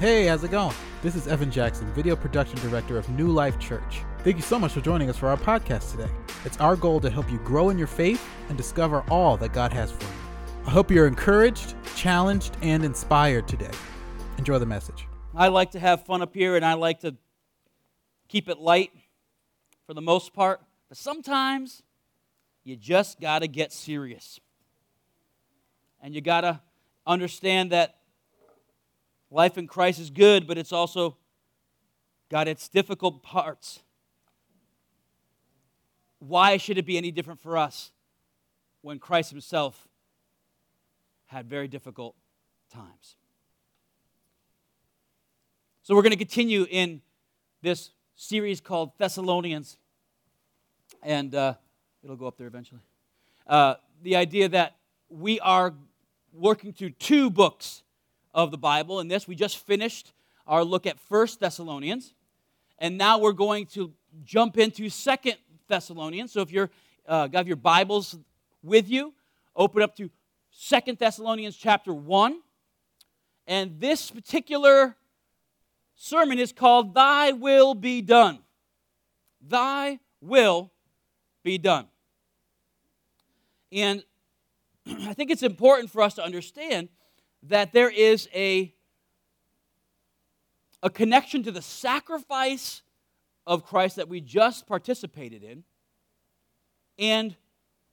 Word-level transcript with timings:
Hey, 0.00 0.26
how's 0.26 0.42
it 0.42 0.50
going? 0.50 0.74
This 1.02 1.14
is 1.14 1.28
Evan 1.28 1.52
Jackson, 1.52 1.86
Video 1.92 2.16
Production 2.16 2.58
Director 2.58 2.98
of 2.98 3.08
New 3.10 3.28
Life 3.28 3.60
Church. 3.60 4.00
Thank 4.24 4.34
you 4.34 4.42
so 4.42 4.58
much 4.58 4.72
for 4.72 4.80
joining 4.80 5.08
us 5.08 5.16
for 5.16 5.28
our 5.28 5.36
podcast 5.36 5.92
today. 5.92 6.10
It's 6.44 6.56
our 6.56 6.74
goal 6.74 6.98
to 6.98 7.08
help 7.08 7.30
you 7.30 7.38
grow 7.38 7.70
in 7.70 7.78
your 7.78 7.86
faith 7.86 8.28
and 8.48 8.58
discover 8.58 9.04
all 9.08 9.36
that 9.36 9.52
God 9.52 9.72
has 9.72 9.92
for 9.92 10.02
you. 10.02 10.10
I 10.66 10.70
hope 10.70 10.90
you're 10.90 11.06
encouraged, 11.06 11.76
challenged, 11.94 12.56
and 12.60 12.84
inspired 12.84 13.46
today. 13.46 13.70
Enjoy 14.36 14.58
the 14.58 14.66
message. 14.66 15.06
I 15.32 15.46
like 15.46 15.70
to 15.70 15.78
have 15.78 16.04
fun 16.04 16.22
up 16.22 16.34
here 16.34 16.56
and 16.56 16.64
I 16.64 16.74
like 16.74 17.00
to 17.00 17.14
keep 18.26 18.48
it 18.48 18.58
light 18.58 18.90
for 19.86 19.94
the 19.94 20.02
most 20.02 20.34
part, 20.34 20.60
but 20.88 20.98
sometimes 20.98 21.84
you 22.64 22.74
just 22.74 23.20
got 23.20 23.38
to 23.38 23.46
get 23.46 23.72
serious. 23.72 24.40
And 26.02 26.16
you 26.16 26.20
got 26.20 26.40
to 26.40 26.60
understand 27.06 27.70
that 27.70 27.94
life 29.34 29.58
in 29.58 29.66
Christ 29.66 29.98
is 29.98 30.10
good, 30.10 30.46
but 30.46 30.56
it's 30.56 30.72
also 30.72 31.16
got 32.30 32.46
its 32.46 32.68
difficult 32.68 33.22
parts. 33.22 33.80
Why 36.20 36.56
should 36.56 36.78
it 36.78 36.86
be 36.86 36.96
any 36.96 37.10
different 37.10 37.40
for 37.40 37.58
us 37.58 37.90
when 38.80 38.98
Christ 39.00 39.30
Himself 39.30 39.88
had 41.26 41.50
very 41.50 41.66
difficult 41.66 42.14
times? 42.72 43.16
So, 45.82 45.94
we're 45.94 46.02
going 46.02 46.12
to 46.12 46.16
continue 46.16 46.66
in 46.70 47.02
this 47.60 47.90
series 48.14 48.60
called 48.60 48.92
Thessalonians, 48.98 49.76
and 51.02 51.34
uh, 51.34 51.54
it'll 52.02 52.16
go 52.16 52.26
up 52.26 52.38
there 52.38 52.46
eventually. 52.46 52.80
Uh, 53.46 53.74
the 54.02 54.16
idea 54.16 54.48
that 54.48 54.76
we 55.10 55.40
are 55.40 55.74
working 56.32 56.72
through 56.72 56.90
two 56.90 57.28
books 57.30 57.83
of 58.34 58.50
the 58.50 58.58
Bible. 58.58 59.00
In 59.00 59.08
this, 59.08 59.26
we 59.26 59.34
just 59.34 59.64
finished 59.64 60.12
our 60.46 60.64
look 60.64 60.86
at 60.86 60.98
First 60.98 61.40
Thessalonians, 61.40 62.12
and 62.78 62.98
now 62.98 63.18
we're 63.18 63.32
going 63.32 63.66
to 63.66 63.92
jump 64.24 64.58
into 64.58 64.90
Second 64.90 65.36
Thessalonians. 65.68 66.32
So 66.32 66.40
if 66.40 66.50
you're 66.50 66.70
uh, 67.06 67.28
got 67.28 67.46
your 67.46 67.56
Bibles 67.56 68.16
with 68.62 68.88
you, 68.88 69.14
open 69.54 69.82
up 69.82 69.96
to 69.96 70.10
Second 70.50 70.98
Thessalonians 70.98 71.56
chapter 71.56 71.94
one, 71.94 72.40
and 73.46 73.80
this 73.80 74.10
particular 74.10 74.96
sermon 75.94 76.38
is 76.38 76.52
called 76.52 76.94
"Thy 76.94 77.32
Will 77.32 77.74
Be 77.74 78.02
Done." 78.02 78.40
Thy 79.46 80.00
will 80.20 80.72
be 81.42 81.58
done. 81.58 81.86
And 83.70 84.02
I 84.86 85.12
think 85.12 85.30
it's 85.30 85.42
important 85.42 85.90
for 85.90 86.02
us 86.02 86.14
to 86.14 86.24
understand 86.24 86.88
that 87.48 87.72
there 87.72 87.90
is 87.90 88.28
a, 88.34 88.72
a 90.82 90.90
connection 90.90 91.42
to 91.42 91.52
the 91.52 91.62
sacrifice 91.62 92.82
of 93.46 93.64
Christ 93.64 93.96
that 93.96 94.08
we 94.08 94.20
just 94.20 94.66
participated 94.66 95.42
in 95.42 95.64
and 96.98 97.36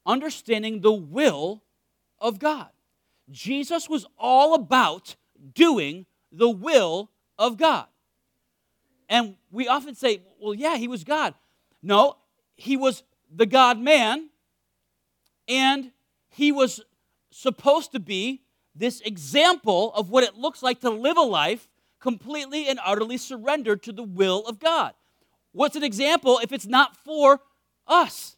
understanding 0.06 0.82
the 0.82 0.92
will 0.92 1.64
of 2.20 2.40
God. 2.40 2.70
Jesus 3.30 3.90
was 3.90 4.06
all 4.18 4.54
about 4.54 5.16
doing 5.54 6.06
the 6.32 6.50
will 6.50 7.10
of 7.38 7.58
God. 7.58 7.88
And 9.10 9.36
we 9.52 9.68
often 9.68 9.96
say, 9.96 10.22
well, 10.40 10.54
yeah, 10.54 10.78
he 10.78 10.88
was 10.88 11.04
God. 11.04 11.34
No, 11.84 12.18
he 12.56 12.78
was 12.78 13.04
the 13.34 13.46
God 13.46 13.80
man, 13.80 14.30
and 15.48 15.92
he 16.30 16.52
was 16.52 16.82
supposed 17.32 17.92
to 17.92 18.00
be 18.00 18.42
this 18.76 19.02
example 19.02 19.94
of 19.94 20.10
what 20.10 20.24
it 20.24 20.38
looks 20.38 20.64
like 20.64 20.80
to 20.82 20.90
live 20.90 21.18
a 21.18 21.22
life 21.22 21.68
completely 22.00 22.68
and 22.68 22.80
utterly 22.84 23.18
surrendered 23.18 23.84
to 23.84 23.92
the 23.92 24.04
will 24.04 24.46
of 24.48 24.60
God. 24.60 24.94
What's 25.52 25.76
an 25.76 25.84
example 25.84 26.40
if 26.42 26.52
it's 26.52 26.66
not 26.66 26.96
for 26.96 27.42
us? 27.88 28.38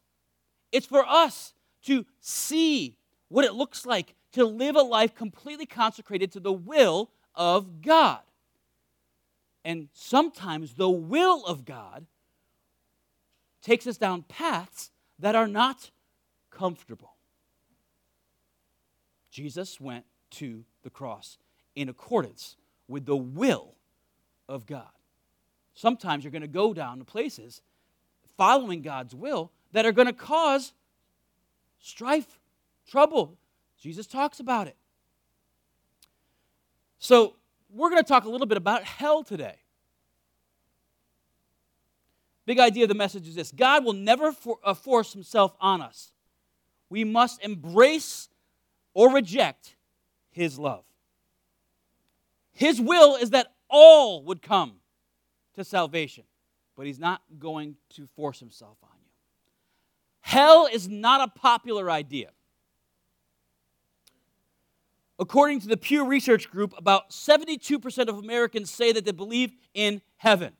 It's 0.71 0.87
for 0.87 1.05
us 1.07 1.53
to 1.83 2.05
see 2.19 2.97
what 3.29 3.45
it 3.45 3.53
looks 3.53 3.85
like 3.85 4.15
to 4.33 4.45
live 4.45 4.75
a 4.75 4.81
life 4.81 5.13
completely 5.13 5.65
consecrated 5.65 6.31
to 6.31 6.39
the 6.39 6.51
will 6.51 7.11
of 7.35 7.81
God. 7.81 8.19
And 9.63 9.89
sometimes 9.93 10.73
the 10.73 10.89
will 10.89 11.45
of 11.45 11.65
God 11.65 12.05
takes 13.61 13.87
us 13.87 13.97
down 13.97 14.23
paths 14.23 14.91
that 15.19 15.35
are 15.35 15.47
not 15.47 15.91
comfortable. 16.51 17.15
Jesus 19.31 19.79
went 19.79 20.05
to 20.33 20.63
the 20.83 20.89
cross 20.89 21.37
in 21.75 21.89
accordance 21.89 22.55
with 22.87 23.05
the 23.05 23.15
will 23.15 23.73
of 24.47 24.65
God. 24.65 24.89
Sometimes 25.73 26.23
you're 26.23 26.31
going 26.31 26.41
to 26.41 26.47
go 26.47 26.73
down 26.73 26.99
to 26.99 27.03
places 27.03 27.61
following 28.37 28.81
God's 28.81 29.15
will 29.15 29.51
that 29.71 29.85
are 29.85 29.91
going 29.91 30.07
to 30.07 30.13
cause 30.13 30.73
strife, 31.79 32.39
trouble. 32.87 33.37
Jesus 33.79 34.05
talks 34.05 34.39
about 34.39 34.67
it. 34.67 34.75
So, 36.99 37.35
we're 37.73 37.89
going 37.89 38.03
to 38.03 38.07
talk 38.07 38.25
a 38.25 38.29
little 38.29 38.47
bit 38.47 38.57
about 38.57 38.83
hell 38.83 39.23
today. 39.23 39.55
Big 42.45 42.59
idea 42.59 42.83
of 42.83 42.89
the 42.89 42.95
message 42.95 43.27
is 43.27 43.35
this 43.35 43.51
God 43.51 43.83
will 43.83 43.93
never 43.93 44.31
for, 44.31 44.59
uh, 44.63 44.73
force 44.73 45.13
himself 45.13 45.55
on 45.59 45.81
us. 45.81 46.11
We 46.89 47.03
must 47.03 47.43
embrace 47.43 48.29
or 48.93 49.11
reject 49.11 49.75
his 50.33 50.59
love. 50.59 50.83
His 52.53 52.79
will 52.79 53.15
is 53.15 53.31
that 53.31 53.47
all 53.69 54.23
would 54.23 54.41
come 54.41 54.75
to 55.55 55.63
salvation, 55.63 56.23
but 56.75 56.85
He's 56.85 56.99
not 56.99 57.21
going 57.39 57.75
to 57.95 58.07
force 58.15 58.39
Himself 58.39 58.77
on 58.83 58.89
you. 59.01 59.09
Hell 60.21 60.67
is 60.71 60.87
not 60.87 61.27
a 61.27 61.39
popular 61.39 61.89
idea. 61.89 62.29
According 65.19 65.61
to 65.61 65.67
the 65.67 65.77
Pew 65.77 66.05
Research 66.05 66.49
Group, 66.49 66.73
about 66.77 67.11
72% 67.11 68.07
of 68.07 68.17
Americans 68.17 68.71
say 68.71 68.91
that 68.91 69.05
they 69.05 69.11
believe 69.11 69.53
in 69.73 70.01
heaven. 70.17 70.53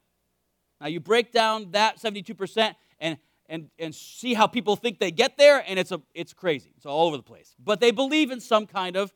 Now, 0.79 0.87
you 0.87 0.99
break 0.99 1.31
down 1.31 1.71
that 1.71 1.99
72% 1.99 2.75
and, 2.99 3.17
and, 3.47 3.69
and 3.79 3.95
see 3.95 4.33
how 4.33 4.47
people 4.47 4.75
think 4.75 4.99
they 4.99 5.11
get 5.11 5.37
there, 5.37 5.63
and 5.67 5.79
it's, 5.79 5.91
a, 5.91 6.01
it's 6.13 6.33
crazy. 6.33 6.71
It's 6.77 6.85
all 6.85 7.07
over 7.07 7.17
the 7.17 7.23
place. 7.23 7.55
But 7.63 7.79
they 7.79 7.91
believe 7.91 8.31
in 8.31 8.39
some 8.39 8.67
kind 8.67 8.95
of 8.95 9.11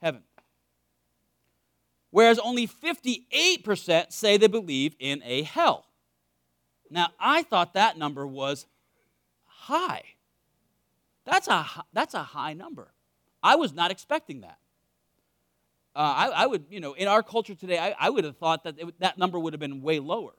heaven. 0.00 0.22
Whereas 2.10 2.38
only 2.38 2.66
58% 2.66 4.12
say 4.12 4.36
they 4.36 4.46
believe 4.46 4.94
in 4.98 5.22
a 5.24 5.42
hell. 5.42 5.86
Now, 6.90 7.08
I 7.18 7.42
thought 7.42 7.74
that 7.74 7.98
number 7.98 8.26
was 8.26 8.66
high. 9.44 10.02
That's 11.24 11.48
a, 11.48 11.66
that's 11.92 12.14
a 12.14 12.22
high 12.22 12.52
number. 12.52 12.88
I 13.42 13.56
was 13.56 13.72
not 13.72 13.90
expecting 13.90 14.42
that. 14.42 14.58
Uh, 15.94 15.98
I, 15.98 16.26
I, 16.28 16.46
would, 16.46 16.66
you 16.70 16.78
know, 16.78 16.92
in 16.92 17.08
our 17.08 17.22
culture 17.22 17.54
today, 17.54 17.78
I, 17.78 17.94
I 17.98 18.10
would 18.10 18.24
have 18.24 18.36
thought 18.36 18.64
that 18.64 18.78
it, 18.78 19.00
that 19.00 19.18
number 19.18 19.38
would 19.38 19.52
have 19.52 19.60
been 19.60 19.82
way 19.82 19.98
lower. 19.98 20.32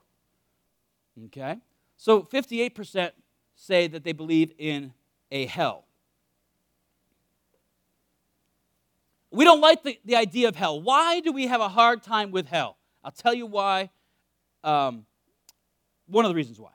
Okay? 1.25 1.57
So 1.97 2.21
58% 2.21 3.11
say 3.55 3.87
that 3.87 4.03
they 4.03 4.13
believe 4.13 4.53
in 4.57 4.93
a 5.31 5.47
hell. 5.47 5.86
We 9.31 9.43
don't 9.43 9.61
like 9.61 9.83
the, 9.83 9.99
the 10.05 10.15
idea 10.15 10.47
of 10.47 10.55
hell. 10.55 10.81
Why 10.81 11.19
do 11.19 11.31
we 11.31 11.47
have 11.47 11.61
a 11.61 11.69
hard 11.69 12.01
time 12.01 12.31
with 12.31 12.47
hell? 12.47 12.77
I'll 13.03 13.11
tell 13.11 13.33
you 13.33 13.45
why. 13.45 13.89
Um, 14.63 15.05
one 16.07 16.25
of 16.25 16.29
the 16.29 16.35
reasons 16.35 16.59
why. 16.59 16.71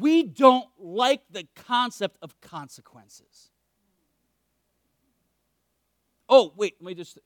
We 0.00 0.22
don't 0.22 0.66
like 0.78 1.22
the 1.30 1.46
concept 1.54 2.18
of 2.22 2.40
consequences. 2.40 3.50
Oh, 6.28 6.52
wait, 6.56 6.74
let 6.80 6.88
me 6.88 6.94
just. 6.94 7.18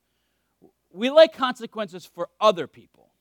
We 0.92 1.10
like 1.10 1.32
consequences 1.32 2.04
for 2.04 2.28
other 2.40 2.66
people. 2.66 3.12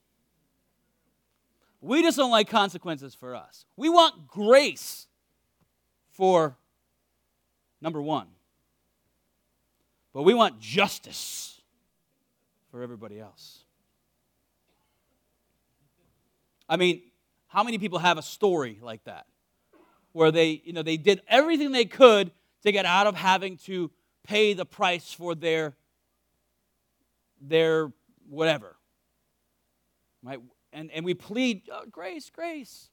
We 1.81 2.01
just 2.01 2.17
don't 2.17 2.31
like 2.31 2.49
consequences 2.49 3.15
for 3.15 3.35
us. 3.35 3.65
We 3.77 3.87
want 3.89 4.27
grace 4.27 5.07
for 6.11 6.57
number 7.81 8.01
one. 8.01 8.27
But 10.13 10.23
we 10.23 10.33
want 10.33 10.59
justice 10.59 11.61
for 12.71 12.81
everybody 12.81 13.19
else. 13.19 13.63
I 16.67 16.77
mean, 16.77 17.01
how 17.47 17.63
many 17.63 17.77
people 17.77 18.00
have 18.00 18.17
a 18.17 18.21
story 18.21 18.79
like 18.81 19.03
that? 19.06 19.25
Where 20.11 20.31
they, 20.31 20.61
you 20.63 20.73
know, 20.73 20.83
they 20.83 20.97
did 20.97 21.21
everything 21.27 21.71
they 21.71 21.85
could 21.85 22.31
to 22.63 22.71
get 22.71 22.85
out 22.85 23.07
of 23.07 23.15
having 23.15 23.57
to 23.57 23.91
pay 24.23 24.53
the 24.53 24.65
price 24.65 25.11
for 25.11 25.35
their 25.35 25.75
their 27.41 27.91
whatever. 28.27 28.75
Right? 30.21 30.39
And, 30.73 30.91
and 30.91 31.06
we 31.06 31.13
plead, 31.13 31.63
oh, 31.71 31.85
grace, 31.89 32.29
grace. 32.29 32.89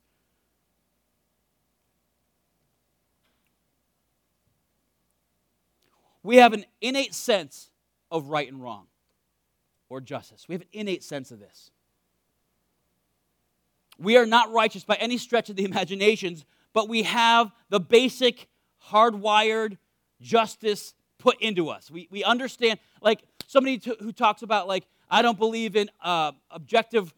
We 6.26 6.36
have 6.36 6.52
an 6.52 6.64
innate 6.80 7.14
sense 7.14 7.70
of 8.10 8.28
right 8.28 8.50
and 8.50 8.62
wrong. 8.62 8.86
or 9.88 10.00
justice. 10.00 10.46
We 10.48 10.54
have 10.56 10.62
an 10.62 10.68
innate 10.72 11.04
sense 11.04 11.30
of 11.30 11.38
this. 11.38 11.70
We 13.98 14.16
are 14.16 14.26
not 14.26 14.52
righteous 14.52 14.82
by 14.82 14.96
any 14.96 15.16
stretch 15.16 15.48
of 15.48 15.54
the 15.54 15.64
imaginations, 15.70 16.44
but 16.72 16.88
we 16.88 17.04
have 17.04 17.52
the 17.68 17.78
basic 17.78 18.48
hardwired 18.90 19.78
justice 20.20 20.94
put 21.18 21.40
into 21.40 21.68
us. 21.68 21.88
We, 21.88 22.08
we 22.10 22.24
understand, 22.24 22.80
like 23.00 23.22
somebody 23.46 23.80
who 24.00 24.10
talks 24.10 24.42
about, 24.42 24.66
like, 24.66 24.84
I 25.08 25.22
don't 25.22 25.38
believe 25.38 25.76
in 25.76 25.88
uh, 26.02 26.32
objective 26.50 27.14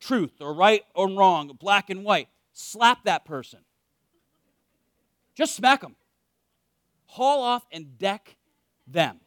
truth 0.00 0.40
or 0.40 0.52
right 0.52 0.82
or 0.96 1.08
wrong, 1.08 1.56
black 1.60 1.88
and 1.88 2.02
white. 2.02 2.28
Slap 2.52 3.04
that 3.04 3.24
person. 3.24 3.60
Just 5.36 5.54
smack 5.54 5.82
them. 5.82 5.94
Haul 7.12 7.42
off 7.42 7.66
and 7.70 7.98
deck 7.98 8.36
them. 8.86 9.20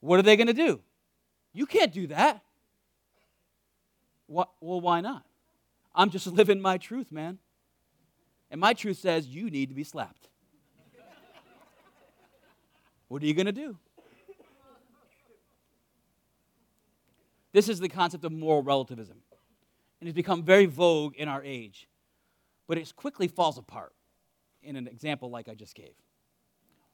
What 0.00 0.20
are 0.20 0.22
they 0.22 0.36
going 0.36 0.48
to 0.48 0.52
do? 0.52 0.82
You 1.54 1.64
can't 1.64 1.90
do 1.90 2.06
that. 2.08 2.42
Well, 4.28 4.50
why 4.60 5.00
not? 5.00 5.24
I'm 5.94 6.10
just 6.10 6.26
living 6.40 6.60
my 6.60 6.76
truth, 6.76 7.10
man. 7.10 7.38
And 8.50 8.60
my 8.60 8.74
truth 8.74 8.98
says 8.98 9.26
you 9.26 9.48
need 9.48 9.70
to 9.70 9.74
be 9.74 9.84
slapped. 9.84 10.28
what 13.08 13.22
are 13.22 13.26
you 13.26 13.32
going 13.32 13.46
to 13.46 13.52
do? 13.52 13.78
This 17.54 17.70
is 17.70 17.80
the 17.80 17.88
concept 17.88 18.26
of 18.26 18.32
moral 18.32 18.62
relativism. 18.62 19.16
And 20.00 20.08
it's 20.10 20.14
become 20.14 20.42
very 20.42 20.66
vogue 20.66 21.14
in 21.16 21.26
our 21.26 21.42
age. 21.42 21.88
But 22.68 22.76
it 22.76 22.94
quickly 22.94 23.28
falls 23.28 23.56
apart 23.56 23.93
in 24.64 24.76
an 24.76 24.86
example 24.88 25.30
like 25.30 25.48
I 25.48 25.54
just 25.54 25.74
gave. 25.74 25.94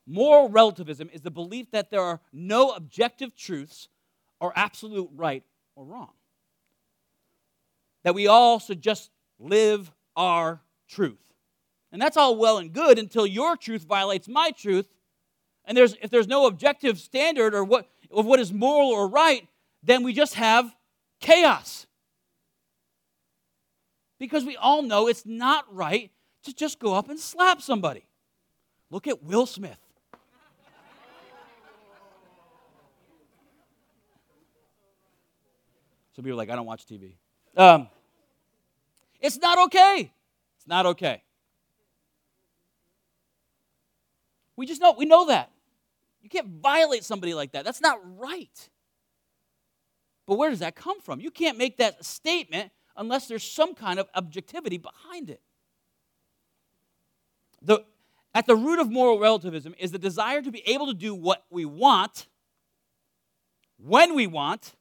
Moral 0.06 0.48
relativism 0.48 1.08
is 1.12 1.20
the 1.20 1.30
belief 1.30 1.70
that 1.70 1.90
there 1.90 2.02
are 2.02 2.20
no 2.32 2.70
objective 2.70 3.36
truths 3.36 3.88
or 4.40 4.52
absolute 4.56 5.08
right 5.14 5.44
or 5.76 5.84
wrong. 5.84 6.10
That 8.02 8.14
we 8.14 8.26
all 8.26 8.58
should 8.58 8.80
just 8.80 9.10
live 9.38 9.90
our 10.16 10.60
truth. 10.88 11.18
And 11.92 12.00
that's 12.00 12.16
all 12.16 12.36
well 12.36 12.58
and 12.58 12.72
good 12.72 12.98
until 12.98 13.26
your 13.26 13.56
truth 13.56 13.82
violates 13.82 14.28
my 14.28 14.50
truth. 14.50 14.86
And 15.64 15.76
there's, 15.76 15.96
if 16.00 16.10
there's 16.10 16.28
no 16.28 16.46
objective 16.46 16.98
standard 16.98 17.54
or 17.54 17.64
what, 17.64 17.88
of 18.10 18.26
what 18.26 18.40
is 18.40 18.52
moral 18.52 18.88
or 18.88 19.08
right, 19.08 19.46
then 19.82 20.02
we 20.02 20.12
just 20.12 20.34
have 20.34 20.74
chaos. 21.20 21.86
Because 24.18 24.44
we 24.44 24.56
all 24.56 24.82
know 24.82 25.06
it's 25.06 25.26
not 25.26 25.72
right 25.74 26.10
to 26.44 26.54
just 26.54 26.78
go 26.78 26.94
up 26.94 27.08
and 27.08 27.18
slap 27.18 27.60
somebody. 27.60 28.04
Look 28.90 29.06
at 29.06 29.22
Will 29.22 29.46
Smith. 29.46 29.78
Some 36.16 36.24
people 36.24 36.32
are 36.32 36.36
like, 36.36 36.50
I 36.50 36.56
don't 36.56 36.66
watch 36.66 36.86
TV. 36.86 37.14
Um, 37.56 37.88
it's 39.20 39.38
not 39.38 39.58
okay. 39.66 40.12
It's 40.56 40.66
not 40.66 40.86
okay. 40.86 41.22
We 44.56 44.66
just 44.66 44.80
know, 44.80 44.94
we 44.98 45.06
know 45.06 45.26
that. 45.28 45.50
You 46.22 46.28
can't 46.28 46.48
violate 46.48 47.04
somebody 47.04 47.32
like 47.32 47.52
that. 47.52 47.64
That's 47.64 47.80
not 47.80 47.98
right. 48.18 48.68
But 50.26 50.36
where 50.36 50.50
does 50.50 50.58
that 50.58 50.76
come 50.76 51.00
from? 51.00 51.20
You 51.20 51.30
can't 51.30 51.56
make 51.56 51.78
that 51.78 52.04
statement 52.04 52.70
unless 52.96 53.26
there's 53.26 53.42
some 53.42 53.74
kind 53.74 53.98
of 53.98 54.08
objectivity 54.14 54.76
behind 54.76 55.30
it. 55.30 55.40
The, 57.62 57.84
at 58.34 58.46
the 58.46 58.56
root 58.56 58.78
of 58.78 58.90
moral 58.90 59.18
relativism 59.18 59.74
is 59.78 59.90
the 59.90 59.98
desire 59.98 60.42
to 60.42 60.50
be 60.50 60.62
able 60.68 60.86
to 60.86 60.94
do 60.94 61.14
what 61.14 61.44
we 61.50 61.64
want, 61.64 62.26
when 63.76 64.14
we 64.14 64.26
want, 64.26 64.74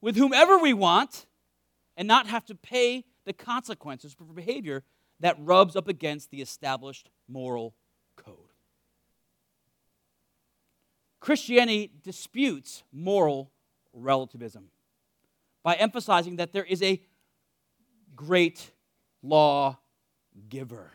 with 0.00 0.16
whomever 0.16 0.58
we 0.58 0.72
want, 0.72 1.26
and 1.96 2.08
not 2.08 2.26
have 2.26 2.44
to 2.46 2.54
pay 2.54 3.04
the 3.24 3.32
consequences 3.32 4.14
for 4.14 4.24
behavior 4.24 4.82
that 5.20 5.36
rubs 5.38 5.76
up 5.76 5.86
against 5.86 6.30
the 6.30 6.40
established 6.40 7.10
moral 7.28 7.74
code. 8.16 8.36
Christianity 11.20 11.92
disputes 12.02 12.82
moral 12.92 13.50
relativism 13.92 14.70
by 15.62 15.74
emphasizing 15.74 16.36
that 16.36 16.52
there 16.52 16.64
is 16.64 16.82
a 16.82 17.02
great 18.16 18.70
law 19.22 19.78
giver. 20.48 20.92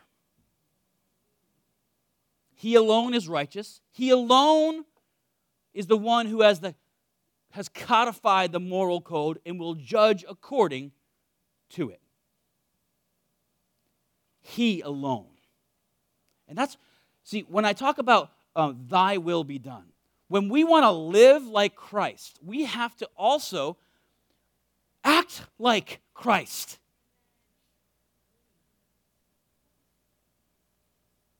He 2.55 2.75
alone 2.75 3.13
is 3.13 3.27
righteous. 3.27 3.81
He 3.91 4.09
alone 4.09 4.85
is 5.73 5.87
the 5.87 5.97
one 5.97 6.25
who 6.25 6.41
has 6.41 6.61
the 6.61 6.73
has 7.51 7.69
codified 7.69 8.51
the 8.51 8.59
moral 8.59 8.99
code 8.99 9.39
and 9.45 9.57
will 9.57 9.75
judge 9.75 10.25
according 10.27 10.91
to 11.69 11.89
it. 11.89 12.01
He 14.41 14.81
alone. 14.81 15.27
And 16.49 16.57
that's, 16.57 16.75
see, 17.23 17.41
when 17.41 17.63
I 17.63 17.71
talk 17.71 17.97
about 17.97 18.31
uh, 18.57 18.73
thy 18.75 19.17
will 19.17 19.45
be 19.45 19.57
done, 19.57 19.85
when 20.27 20.49
we 20.49 20.65
want 20.65 20.83
to 20.83 20.91
live 20.91 21.47
like 21.47 21.75
Christ, 21.75 22.39
we 22.43 22.65
have 22.65 22.93
to 22.97 23.09
also 23.15 23.77
act 25.05 25.43
like 25.57 26.01
Christ. 26.13 26.77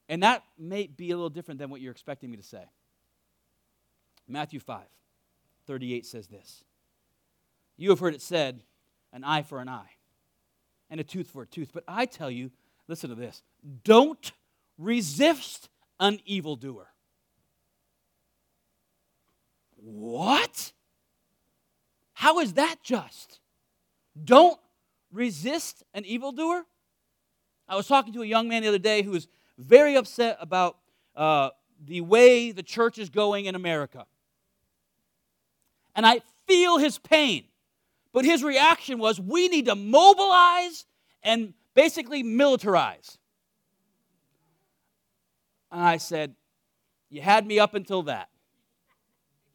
And 0.08 0.22
that 0.22 0.42
may 0.58 0.86
be 0.86 1.10
a 1.10 1.16
little 1.16 1.30
different 1.30 1.58
than 1.58 1.70
what 1.70 1.80
you're 1.80 1.92
expecting 1.92 2.30
me 2.30 2.36
to 2.36 2.42
say. 2.42 2.64
Matthew 4.28 4.60
5. 4.60 4.82
38 5.66 6.06
says 6.06 6.28
this 6.28 6.64
You 7.76 7.90
have 7.90 8.00
heard 8.00 8.14
it 8.14 8.22
said, 8.22 8.62
an 9.12 9.24
eye 9.24 9.42
for 9.42 9.60
an 9.60 9.68
eye, 9.68 9.90
and 10.90 11.00
a 11.00 11.04
tooth 11.04 11.28
for 11.28 11.42
a 11.42 11.46
tooth. 11.46 11.70
But 11.72 11.84
I 11.88 12.06
tell 12.06 12.30
you, 12.30 12.50
listen 12.88 13.10
to 13.10 13.16
this 13.16 13.42
don't 13.84 14.32
resist 14.78 15.68
an 15.98 16.20
evildoer. 16.24 16.88
What? 19.76 20.72
How 22.12 22.40
is 22.40 22.54
that 22.54 22.76
just? 22.82 23.40
Don't 24.24 24.58
resist 25.12 25.82
an 25.94 26.04
evildoer? 26.04 26.64
I 27.68 27.76
was 27.76 27.86
talking 27.86 28.12
to 28.14 28.22
a 28.22 28.26
young 28.26 28.48
man 28.48 28.62
the 28.62 28.68
other 28.68 28.78
day 28.78 29.02
who 29.02 29.10
was 29.10 29.28
very 29.58 29.96
upset 29.96 30.36
about 30.40 30.76
uh, 31.14 31.50
the 31.84 32.00
way 32.00 32.52
the 32.52 32.62
church 32.62 32.98
is 32.98 33.10
going 33.10 33.46
in 33.46 33.54
America 33.54 34.06
and 35.96 36.06
I 36.06 36.20
feel 36.46 36.78
his 36.78 36.98
pain. 36.98 37.44
But 38.12 38.24
his 38.24 38.44
reaction 38.44 38.98
was 38.98 39.18
we 39.18 39.48
need 39.48 39.66
to 39.66 39.74
mobilize 39.74 40.84
and 41.22 41.54
basically 41.74 42.22
militarize. 42.22 43.16
And 45.72 45.82
I 45.82 45.96
said, 45.96 46.36
You 47.10 47.22
had 47.22 47.46
me 47.46 47.58
up 47.58 47.74
until 47.74 48.04
that. 48.04 48.28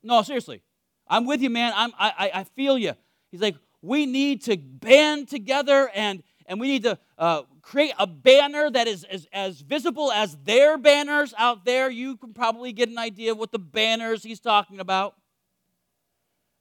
No, 0.04 0.22
seriously. 0.24 0.64
I'm 1.08 1.26
with 1.26 1.42
you, 1.42 1.50
man. 1.50 1.74
I'm, 1.76 1.92
I, 1.98 2.32
I 2.34 2.44
feel 2.44 2.78
you. 2.78 2.94
He's 3.32 3.42
like, 3.42 3.56
We 3.82 4.06
need 4.06 4.44
to 4.44 4.58
band 4.58 5.30
together 5.30 5.90
and, 5.94 6.24
and 6.46 6.60
we 6.60 6.68
need 6.68 6.84
to 6.84 6.98
uh, 7.18 7.44
create 7.62 7.94
a 8.00 8.08
banner 8.08 8.70
that 8.70 8.88
is 8.88 9.04
as, 9.06 9.28
as 9.32 9.62
visible 9.62 10.12
as 10.12 10.36
their 10.44 10.78
banners 10.78 11.34
out 11.38 11.66
there. 11.66 11.90
You 11.90 12.18
can 12.18 12.34
probably 12.34 12.74
get 12.74 12.90
an 12.90 12.98
idea 12.98 13.32
of 13.32 13.38
what 13.38 13.52
the 13.52 13.60
banners 13.60 14.24
he's 14.24 14.40
talking 14.40 14.80
about. 14.80 15.16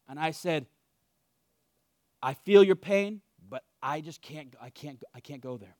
And 0.08 0.18
I 0.18 0.32
said, 0.32 0.66
I 2.22 2.34
feel 2.34 2.62
your 2.62 2.76
pain, 2.76 3.20
but 3.48 3.62
I 3.82 4.00
just 4.00 4.20
can't, 4.20 4.54
I 4.60 4.70
can't, 4.70 5.02
I 5.14 5.20
can't 5.20 5.40
go 5.40 5.56
there. 5.56 5.76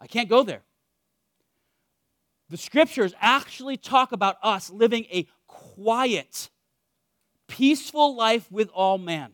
I 0.00 0.06
can't 0.06 0.28
go 0.28 0.42
there. 0.42 0.62
The 2.50 2.56
scriptures 2.56 3.14
actually 3.20 3.76
talk 3.76 4.12
about 4.12 4.36
us 4.42 4.70
living 4.70 5.04
a 5.12 5.26
quiet, 5.46 6.48
peaceful 7.46 8.14
life 8.16 8.50
with 8.50 8.70
all 8.72 8.96
men. 8.96 9.32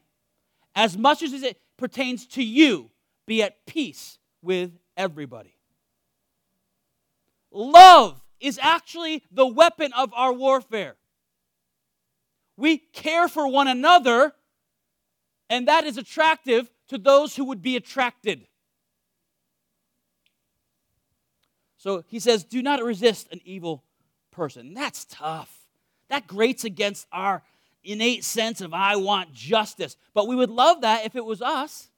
As 0.74 0.98
much 0.98 1.22
as 1.22 1.32
it 1.32 1.60
pertains 1.76 2.26
to 2.28 2.42
you, 2.42 2.90
be 3.26 3.42
at 3.42 3.66
peace 3.66 4.18
with 4.42 4.72
everybody. 4.96 5.56
Love 7.50 8.20
is 8.40 8.58
actually 8.60 9.22
the 9.30 9.46
weapon 9.46 9.92
of 9.92 10.12
our 10.14 10.32
warfare. 10.32 10.96
We 12.56 12.78
care 12.78 13.28
for 13.28 13.48
one 13.48 13.68
another, 13.68 14.32
and 15.48 15.68
that 15.68 15.84
is 15.84 15.96
attractive 15.96 16.70
to 16.88 16.98
those 16.98 17.36
who 17.36 17.44
would 17.44 17.62
be 17.62 17.76
attracted. 17.76 18.46
So 21.78 22.04
he 22.08 22.18
says, 22.18 22.44
Do 22.44 22.62
not 22.62 22.82
resist 22.82 23.28
an 23.30 23.40
evil 23.44 23.84
person. 24.30 24.74
That's 24.74 25.04
tough. 25.04 25.50
That 26.08 26.26
grates 26.26 26.64
against 26.64 27.06
our 27.12 27.42
innate 27.82 28.24
sense 28.24 28.60
of 28.60 28.72
I 28.72 28.96
want 28.96 29.32
justice. 29.32 29.96
But 30.12 30.26
we 30.26 30.36
would 30.36 30.50
love 30.50 30.80
that 30.80 31.04
if 31.04 31.16
it 31.16 31.24
was 31.24 31.42
us. 31.42 31.88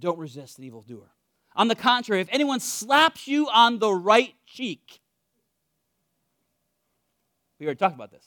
Don't 0.00 0.18
resist 0.18 0.58
an 0.58 0.64
evildoer. 0.64 1.12
On 1.54 1.68
the 1.68 1.76
contrary, 1.76 2.20
if 2.20 2.28
anyone 2.32 2.58
slaps 2.58 3.28
you 3.28 3.48
on 3.48 3.78
the 3.78 3.92
right 3.92 4.34
cheek, 4.46 5.00
We 7.60 7.66
already 7.66 7.78
talked 7.78 7.94
about 7.94 8.10
this. 8.10 8.24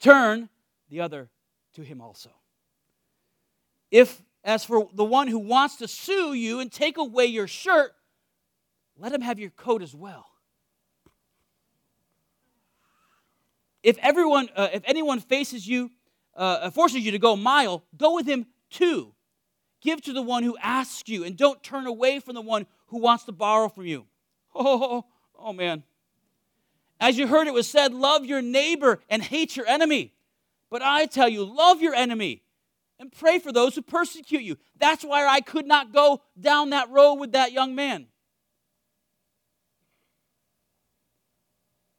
Turn 0.00 0.48
the 0.90 1.00
other 1.00 1.30
to 1.74 1.82
him 1.82 2.00
also. 2.00 2.30
If, 3.90 4.20
as 4.44 4.64
for 4.64 4.88
the 4.92 5.04
one 5.04 5.28
who 5.28 5.38
wants 5.38 5.76
to 5.76 5.88
sue 5.88 6.34
you 6.34 6.58
and 6.58 6.70
take 6.70 6.98
away 6.98 7.26
your 7.26 7.46
shirt, 7.46 7.92
let 8.98 9.12
him 9.12 9.20
have 9.20 9.38
your 9.38 9.50
coat 9.50 9.82
as 9.82 9.94
well. 9.94 10.26
If 13.84 13.96
everyone, 13.98 14.48
uh, 14.56 14.68
if 14.72 14.82
anyone 14.84 15.20
faces 15.20 15.66
you, 15.66 15.92
uh, 16.34 16.70
forces 16.70 17.04
you 17.04 17.12
to 17.12 17.18
go 17.18 17.34
a 17.34 17.36
mile, 17.36 17.84
go 17.96 18.16
with 18.16 18.26
him 18.26 18.46
two. 18.68 19.14
Give 19.80 20.00
to 20.02 20.12
the 20.12 20.22
one 20.22 20.42
who 20.42 20.56
asks 20.60 21.08
you, 21.08 21.24
and 21.24 21.36
don't 21.36 21.62
turn 21.62 21.86
away 21.86 22.18
from 22.20 22.34
the 22.34 22.40
one 22.40 22.66
who 22.88 22.98
wants 22.98 23.24
to 23.24 23.32
borrow 23.32 23.68
from 23.68 23.86
you. 23.86 24.06
Oh, 24.54 24.64
oh 24.82 25.04
oh, 25.38 25.52
man. 25.52 25.84
As 27.00 27.16
you 27.16 27.28
heard 27.28 27.46
it 27.46 27.54
was 27.54 27.68
said, 27.68 27.94
love 27.94 28.24
your 28.24 28.42
neighbor 28.42 29.00
and 29.08 29.22
hate 29.22 29.56
your 29.56 29.66
enemy. 29.66 30.14
But 30.70 30.82
I 30.82 31.06
tell 31.06 31.28
you, 31.28 31.44
love 31.44 31.80
your 31.80 31.94
enemy 31.94 32.42
and 32.98 33.12
pray 33.12 33.38
for 33.38 33.52
those 33.52 33.74
who 33.74 33.82
persecute 33.82 34.42
you. 34.42 34.56
That's 34.78 35.04
why 35.04 35.26
I 35.26 35.40
could 35.40 35.66
not 35.66 35.92
go 35.92 36.20
down 36.38 36.70
that 36.70 36.90
road 36.90 37.14
with 37.14 37.32
that 37.32 37.52
young 37.52 37.74
man. 37.74 38.06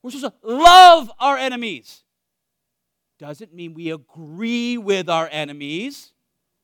We're 0.01 0.11
supposed 0.11 0.33
to 0.41 0.47
love 0.47 1.11
our 1.19 1.37
enemies. 1.37 2.03
Doesn't 3.17 3.53
mean 3.53 3.73
we 3.73 3.91
agree 3.91 4.77
with 4.77 5.09
our 5.09 5.27
enemies. 5.31 6.13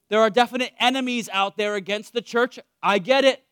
There 0.08 0.20
are 0.20 0.30
definite 0.30 0.72
enemies 0.78 1.28
out 1.32 1.56
there 1.56 1.74
against 1.74 2.12
the 2.12 2.22
church. 2.22 2.58
I 2.82 2.98
get 2.98 3.24
it. 3.24 3.42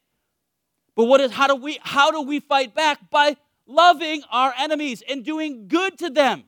But 0.94 1.06
what 1.06 1.20
is 1.20 1.32
how 1.32 1.48
do 1.48 1.56
we 1.56 1.78
how 1.82 2.10
do 2.10 2.22
we 2.22 2.40
fight 2.40 2.74
back? 2.74 3.10
By 3.10 3.36
loving 3.66 4.22
our 4.30 4.54
enemies 4.58 5.02
and 5.08 5.24
doing 5.24 5.66
good 5.68 5.98
to 5.98 6.10
them. 6.10 6.44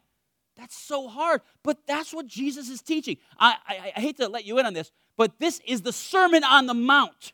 That's 0.56 0.76
so 0.76 1.08
hard, 1.08 1.42
but 1.62 1.86
that's 1.86 2.14
what 2.14 2.26
Jesus 2.26 2.70
is 2.70 2.80
teaching. 2.80 3.18
I, 3.38 3.56
I, 3.66 3.92
I 3.96 4.00
hate 4.00 4.16
to 4.18 4.28
let 4.28 4.46
you 4.46 4.58
in 4.58 4.64
on 4.64 4.72
this, 4.72 4.90
but 5.16 5.38
this 5.38 5.60
is 5.66 5.82
the 5.82 5.92
Sermon 5.92 6.44
on 6.44 6.66
the 6.66 6.74
Mount. 6.74 7.32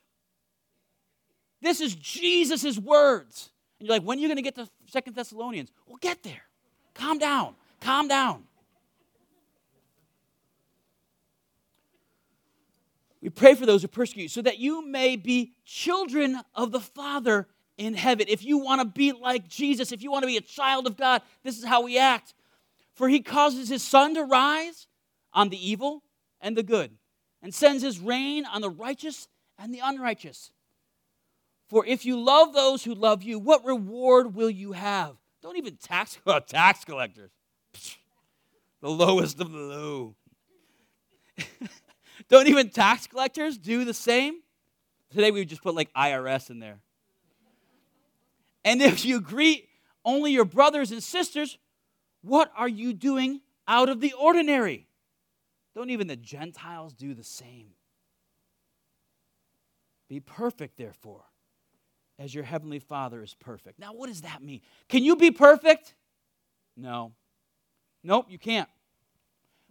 This 1.61 1.81
is 1.81 1.95
Jesus' 1.95 2.79
words. 2.79 3.53
And 3.79 3.87
you're 3.87 3.97
like, 3.97 4.05
when 4.05 4.19
are 4.19 4.21
you 4.21 4.27
going 4.27 4.37
to 4.37 4.43
get 4.43 4.57
to 4.57 4.69
Second 4.89 5.15
Thessalonians? 5.15 5.71
Well, 5.87 5.99
get 6.01 6.25
there. 6.25 6.43
Calm 6.95 7.19
down. 7.19 7.55
Calm 7.81 8.09
down. 8.09 8.45
We 13.23 13.31
pray 13.31 13.55
for 13.55 13.67
those 13.67 13.83
who 13.83 13.89
persecute 13.89 14.25
you 14.25 14.29
so 14.29 14.43
that 14.43 14.59
you 14.59 14.85
may 14.85 15.15
be 15.15 15.53
children 15.65 16.41
of 16.55 16.73
the 16.73 16.81
Father 16.81 17.47
in 17.79 17.95
heaven. 17.95 18.27
If 18.29 18.45
you 18.45 18.59
want 18.59 18.81
to 18.81 18.85
be 18.85 19.13
like 19.13 19.49
Jesus, 19.49 19.93
if 19.93 20.03
you 20.03 20.11
want 20.11 20.25
to 20.25 20.27
be 20.27 20.37
a 20.37 20.43
child 20.43 20.89
of 20.89 20.97
God, 20.97 21.23
this 21.45 21.57
is 21.57 21.65
how 21.65 21.83
we 21.83 21.99
act. 21.99 22.35
For 22.95 23.09
he 23.09 23.21
causes 23.21 23.69
his 23.69 23.83
sun 23.83 24.15
to 24.17 24.25
rise 24.25 24.89
on 25.33 25.49
the 25.49 25.71
evil 25.71 26.03
and 26.41 26.57
the 26.57 26.65
good, 26.65 26.91
and 27.41 27.55
sends 27.55 27.83
his 27.83 28.01
rain 28.01 28.45
on 28.45 28.61
the 28.61 28.69
righteous 28.69 29.29
and 29.57 29.73
the 29.73 29.81
unrighteous. 29.83 30.51
For 31.69 31.87
if 31.87 32.05
you 32.05 32.21
love 32.21 32.53
those 32.53 32.83
who 32.83 32.93
love 32.93 33.23
you, 33.23 33.39
what 33.39 33.65
reward 33.65 34.35
will 34.35 34.51
you 34.51 34.73
have? 34.73 35.17
Don't 35.41 35.57
even 35.57 35.77
tax 35.77 36.19
tax 36.49 36.85
collectors. 36.85 37.31
The 38.81 38.91
lowest 38.91 39.41
of 39.41 39.53
the 39.53 39.59
low. 39.59 40.17
Don't 42.33 42.49
even 42.49 42.71
tax 42.71 43.07
collectors 43.07 43.59
do 43.59 43.85
the 43.85 43.93
same? 43.93 44.41
Today 45.11 45.31
we 45.31 45.45
just 45.45 45.63
put 45.63 45.75
like 45.75 45.93
IRS 45.93 46.49
in 46.49 46.61
there. 46.61 46.81
And 48.65 48.81
if 48.81 49.05
you 49.05 49.21
greet 49.21 49.69
only 50.03 50.33
your 50.33 50.47
brothers 50.47 50.93
and 50.93 51.03
sisters, 51.03 51.59
what 52.23 52.51
are 52.57 52.71
you 52.71 52.95
doing 52.95 53.43
out 53.69 53.91
of 53.91 54.01
the 54.01 54.15
ordinary? 54.15 54.87
Don't 55.75 55.91
even 55.91 56.07
the 56.07 56.17
Gentiles 56.17 56.95
do 56.95 57.13
the 57.13 57.23
same? 57.23 57.73
Be 60.09 60.19
perfect, 60.19 60.79
therefore, 60.79 61.25
as 62.19 62.35
your 62.35 62.45
heavenly 62.45 62.79
Father 62.79 63.23
is 63.23 63.35
perfect. 63.35 63.79
Now, 63.79 63.93
what 63.93 64.07
does 64.07 64.23
that 64.23 64.43
mean? 64.43 64.63
Can 64.89 65.05
you 65.05 65.17
be 65.17 65.33
perfect? 65.33 65.95
No. 66.79 67.13
Nope, 68.03 68.29
you 68.31 68.39
can't. 68.39 68.71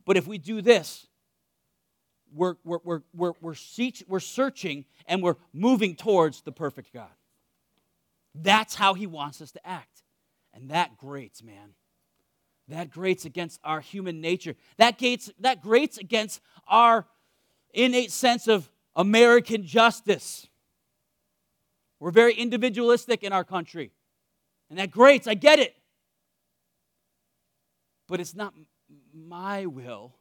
But 0.05 0.15
if 0.15 0.27
we 0.27 0.37
do 0.37 0.61
this, 0.61 1.07
we're, 2.33 2.55
we're, 2.63 2.79
we're, 2.83 3.01
we're, 3.13 3.33
we're, 3.41 3.55
we're 4.07 4.19
searching 4.19 4.85
and 5.07 5.21
we're 5.21 5.35
moving 5.53 5.95
towards 5.95 6.41
the 6.41 6.51
perfect 6.51 6.93
God. 6.93 7.09
That's 8.33 8.75
how 8.75 8.93
He 8.93 9.07
wants 9.07 9.41
us 9.41 9.51
to 9.51 9.67
act. 9.67 10.03
And 10.53 10.69
that 10.69 10.97
grates, 10.97 11.43
man. 11.43 11.75
That 12.67 12.89
grates 12.89 13.25
against 13.25 13.59
our 13.63 13.81
human 13.81 14.21
nature. 14.21 14.55
That, 14.77 14.97
gates, 14.97 15.31
that 15.39 15.61
grates 15.61 15.97
against 15.97 16.41
our 16.67 17.05
innate 17.73 18.11
sense 18.11 18.47
of 18.47 18.69
American 18.95 19.65
justice. 19.65 20.47
We're 21.99 22.11
very 22.11 22.33
individualistic 22.33 23.23
in 23.23 23.33
our 23.33 23.43
country. 23.43 23.91
And 24.69 24.79
that 24.79 24.91
grates, 24.91 25.27
I 25.27 25.33
get 25.33 25.59
it. 25.59 25.75
But 28.07 28.19
it's 28.19 28.35
not 28.35 28.53
my 29.13 29.65
will 29.65 30.15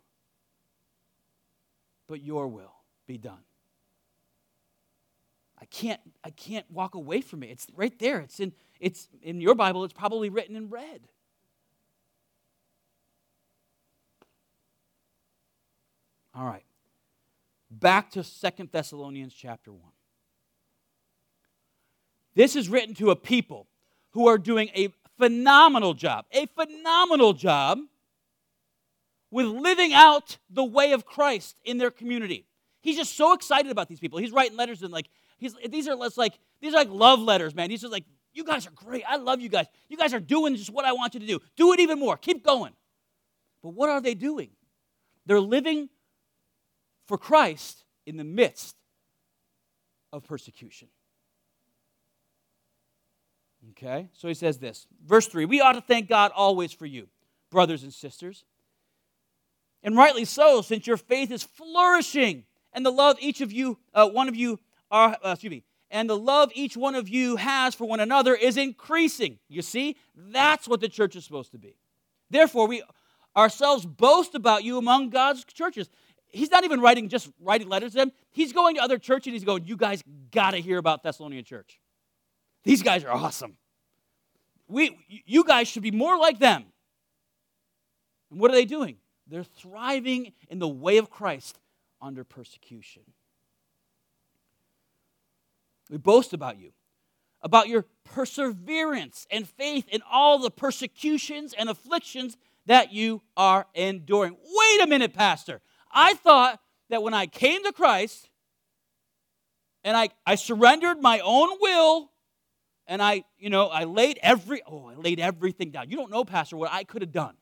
but 2.11 2.25
your 2.25 2.49
will 2.49 2.75
be 3.07 3.17
done. 3.17 3.38
I 5.61 5.64
can't, 5.67 6.00
I 6.25 6.31
can't 6.31 6.69
walk 6.69 6.97
away 6.97 7.21
from 7.21 7.45
it. 7.45 7.50
It's 7.50 7.69
right 7.76 7.97
there. 8.00 8.19
It's 8.19 8.40
in, 8.40 8.52
it's 8.81 9.09
in 9.23 9.40
your 9.40 9.55
Bible, 9.55 9.85
it's 9.85 9.93
probably 9.93 10.29
written 10.29 10.57
in 10.57 10.69
red. 10.69 11.02
All 16.35 16.45
right. 16.45 16.64
Back 17.71 18.11
to 18.12 18.25
Second 18.25 18.71
Thessalonians 18.73 19.33
chapter 19.33 19.71
1. 19.71 19.81
This 22.35 22.57
is 22.57 22.69
written 22.69 22.97
to 22.97 23.12
a 23.12 23.17
people 23.17 23.69
who 24.11 24.26
are 24.26 24.38
doing 24.38 24.69
a 24.75 24.88
phenomenal 25.17 25.95
job, 25.95 26.25
a 26.33 26.47
phenomenal 26.47 27.35
job 27.35 27.79
with 29.30 29.46
living 29.46 29.92
out 29.92 30.38
the 30.49 30.64
way 30.64 30.92
of 30.92 31.04
Christ 31.04 31.56
in 31.64 31.78
their 31.78 31.90
community. 31.90 32.46
He's 32.82 32.96
just 32.96 33.16
so 33.16 33.32
excited 33.32 33.70
about 33.70 33.88
these 33.88 34.00
people. 34.00 34.18
He's 34.18 34.32
writing 34.32 34.56
letters 34.56 34.82
and 34.82 34.92
like 34.92 35.06
he's 35.38 35.54
these 35.68 35.87
are 35.88 35.94
less 35.94 36.16
like 36.16 36.38
these 36.60 36.75
are 36.75 36.78
like 36.78 36.90
love 36.90 37.20
letters, 37.20 37.54
man. 37.54 37.70
He's 37.70 37.82
just 37.82 37.92
like, 37.92 38.04
you 38.32 38.44
guys 38.44 38.66
are 38.66 38.72
great. 38.72 39.04
I 39.08 39.16
love 39.16 39.40
you 39.40 39.49
guys. 39.49 39.66
You 39.88 39.96
guys 39.96 40.14
are 40.14 40.20
doing 40.20 40.56
just 40.56 40.70
what 40.70 40.84
I 40.84 40.92
want 40.92 41.14
you 41.14 41.20
to 41.20 41.26
do. 41.26 41.40
Do 41.56 41.72
it 41.72 41.80
even 41.80 41.99
more. 41.99 42.16
Keep 42.16 42.44
going. 42.44 42.72
But 43.62 43.70
what 43.70 43.90
are 43.90 44.00
they 44.00 44.14
doing? 44.14 44.50
They're 45.26 45.40
living 45.40 45.90
for 47.06 47.18
Christ 47.18 47.84
in 48.06 48.16
the 48.16 48.25
midst 48.25 48.76
of 50.12 50.25
persecution. 50.25 50.88
Okay? 53.70 54.08
So 54.14 54.28
he 54.28 54.34
says 54.34 54.58
this. 54.58 54.87
Verse 55.04 55.26
3 55.26 55.44
We 55.44 55.60
ought 55.60 55.72
to 55.72 55.82
thank 55.82 56.08
God 56.08 56.32
always 56.34 56.72
for 56.72 56.87
you, 56.87 57.08
brothers 57.50 57.82
and 57.82 57.92
sisters 57.92 58.44
and 59.82 59.96
rightly 59.96 60.25
so, 60.25 60.62
since 60.62 60.87
your 60.87 60.96
faith 60.96 61.30
is 61.30 61.42
flourishing, 61.42 62.44
and 62.72 62.84
the 62.84 62.92
love 62.92 63.16
each 63.20 63.40
of 63.40 63.52
you, 63.52 63.78
uh, 63.94 64.08
one 64.08 64.28
of 64.28 64.37
you, 64.37 64.58
are, 64.90 65.16
uh, 65.25 65.30
excuse 65.30 65.50
me, 65.50 65.64
and 65.90 66.08
the 66.08 66.16
love 66.16 66.50
each 66.54 66.76
one 66.76 66.94
of 66.94 67.08
you 67.08 67.37
has 67.37 67.75
for 67.75 67.87
one 67.87 68.00
another 68.00 68.34
is 68.34 68.56
increasing. 68.56 69.38
You 69.49 69.62
see, 69.62 69.96
that's 70.14 70.68
what 70.68 70.80
the 70.80 70.88
church 70.88 71.16
is 71.16 71.25
supposed 71.25 71.52
to 71.52 71.58
be. 71.58 71.76
Therefore, 72.30 72.68
we 72.68 72.82
ourselves 73.37 73.84
boast 73.84 74.34
about 74.34 74.62
you 74.62 74.78
among 74.78 75.10
God's 75.10 75.44
churches. 75.44 75.90
He's 76.28 76.50
not 76.50 76.64
even 76.64 76.80
writing 76.80 77.08
just 77.08 77.28
writing 77.40 77.68
letters 77.68 77.92
to 77.92 77.99
them. 77.99 78.12
He's 78.30 78.52
going 78.52 78.76
to 78.76 78.82
other 78.82 78.99
churches 78.99 79.28
and 79.28 79.34
he's 79.34 79.44
going, 79.44 79.64
You 79.64 79.76
guys 79.76 80.02
got 80.30 80.52
to 80.52 80.58
hear 80.58 80.78
about 80.78 81.02
Thessalonian 81.02 81.44
church. 81.44 81.80
These 82.62 82.82
guys 82.82 83.04
are 83.04 83.12
awesome. 83.12 83.56
We, 84.68 84.96
you 85.26 85.42
guys 85.42 85.66
should 85.66 85.82
be 85.82 85.90
more 85.90 86.16
like 86.16 86.38
them. 86.38 86.66
And 88.30 88.38
what 88.38 88.52
are 88.52 88.54
they 88.54 88.64
doing? 88.64 88.96
They're 89.30 89.44
thriving 89.44 90.32
in 90.49 90.58
the 90.58 90.68
way 90.68 90.99
of 90.99 91.08
Christ 91.08 91.58
under 92.02 92.25
persecution. 92.25 93.02
We 95.88 95.99
boast 95.99 96.32
about 96.32 96.58
you, 96.58 96.72
about 97.40 97.68
your 97.68 97.87
perseverance 98.04 99.26
and 99.30 99.49
faith 99.49 99.87
in 99.88 100.02
all 100.10 100.38
the 100.38 100.50
persecutions 100.50 101.54
and 101.56 101.68
afflictions 101.68 102.37
that 102.66 102.92
you 102.92 103.22
are 103.37 103.66
enduring. 103.75 104.32
Wait 104.32 104.82
a 104.82 104.87
minute, 104.87 105.14
Pastor. 105.14 105.60
I 105.92 106.14
thought 106.14 106.60
that 106.90 107.02
when 107.02 107.14
I 107.14 107.26
came 107.26 107.62
to 107.64 107.72
Christ 107.72 108.28
and 109.84 109.96
I, 109.96 110.10
I 110.26 110.34
surrendered 110.34 111.00
my 111.00 111.20
own 111.20 111.49
will 111.60 112.10
and 112.87 113.00
I, 113.00 113.25
you 113.38 113.50
know, 113.50 113.68
I 113.68 113.84
laid 113.84 114.18
every, 114.22 114.62
oh, 114.66 114.88
I 114.88 114.94
laid 114.94 115.20
everything 115.20 115.70
down. 115.70 115.90
You 115.90 115.96
don't 115.96 116.10
know, 116.10 116.25
Pastor, 116.25 116.56
what 116.56 116.72
I 116.72 116.82
could 116.82 117.02
have 117.02 117.12
done. 117.12 117.37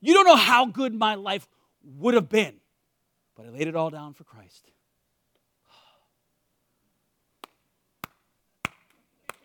You 0.00 0.14
don't 0.14 0.26
know 0.26 0.36
how 0.36 0.66
good 0.66 0.94
my 0.94 1.14
life 1.14 1.46
would 1.98 2.14
have 2.14 2.28
been, 2.28 2.54
but 3.36 3.46
I 3.46 3.50
laid 3.50 3.68
it 3.68 3.76
all 3.76 3.90
down 3.90 4.14
for 4.14 4.24
Christ. 4.24 4.70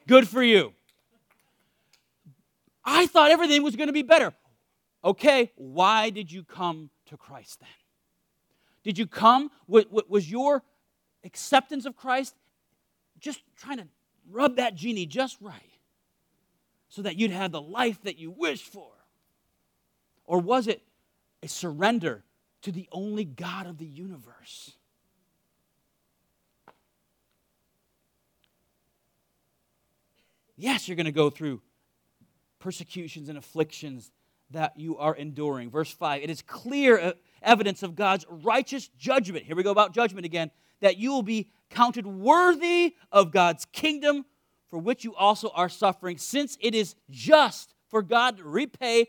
Good 0.07 0.27
for 0.27 0.43
you. 0.43 0.74
I 2.83 3.07
thought 3.07 3.31
everything 3.31 3.63
was 3.63 3.75
going 3.75 3.88
to 3.88 3.93
be 3.93 4.03
better. 4.03 4.33
Okay, 5.03 5.51
why 5.55 6.09
did 6.09 6.31
you 6.31 6.43
come 6.43 6.89
to 7.07 7.17
Christ 7.17 7.59
then? 7.59 7.69
Did 8.83 8.97
you 8.97 9.07
come? 9.07 9.50
Was 9.67 10.29
your 10.29 10.63
acceptance 11.24 11.85
of 11.85 11.95
Christ 11.95 12.35
just 13.19 13.41
trying 13.57 13.77
to 13.77 13.88
rub 14.29 14.57
that 14.57 14.75
genie 14.75 15.05
just 15.07 15.38
right 15.41 15.79
so 16.88 17.01
that 17.01 17.17
you'd 17.17 17.31
have 17.31 17.51
the 17.51 17.62
life 17.62 18.01
that 18.03 18.17
you 18.17 18.31
wished 18.31 18.71
for? 18.71 18.91
Or 20.25 20.39
was 20.39 20.67
it 20.67 20.82
a 21.44 21.48
surrender 21.48 22.24
to 22.63 22.72
the 22.72 22.88
only 22.91 23.25
God 23.25 23.67
of 23.67 23.77
the 23.77 23.86
universe? 23.86 24.72
Yes, 30.58 30.88
you're 30.88 30.96
going 30.96 31.05
to 31.05 31.12
go 31.12 31.29
through 31.29 31.62
persecutions 32.60 33.29
and 33.29 33.38
afflictions 33.38 34.12
that 34.51 34.79
you 34.79 34.98
are 34.98 35.15
enduring. 35.15 35.70
Verse 35.70 35.91
5 35.91 36.24
it 36.24 36.29
is 36.29 36.41
clear 36.41 37.13
evidence 37.41 37.84
of 37.84 37.96
God's 37.96 38.25
righteous 38.29 38.88
judgment. 38.98 39.46
Here 39.46 39.55
we 39.55 39.63
go 39.63 39.72
about 39.72 39.94
judgment 39.94 40.25
again 40.25 40.51
that 40.82 40.98
you 40.98 41.12
will 41.12 41.24
be 41.24 41.50
counted 41.70 42.05
worthy 42.05 42.96
of 43.12 43.32
God's 43.32 43.65
kingdom 43.65 44.25
for 44.70 44.79
which 44.79 45.03
you 45.03 45.15
also 45.15 45.50
are 45.50 45.70
suffering, 45.70 46.17
since 46.17 46.58
it 46.60 46.75
is 46.75 46.96
just 47.10 47.74
for 47.88 48.01
God 48.01 48.38
to 48.38 48.44
repay 48.44 49.08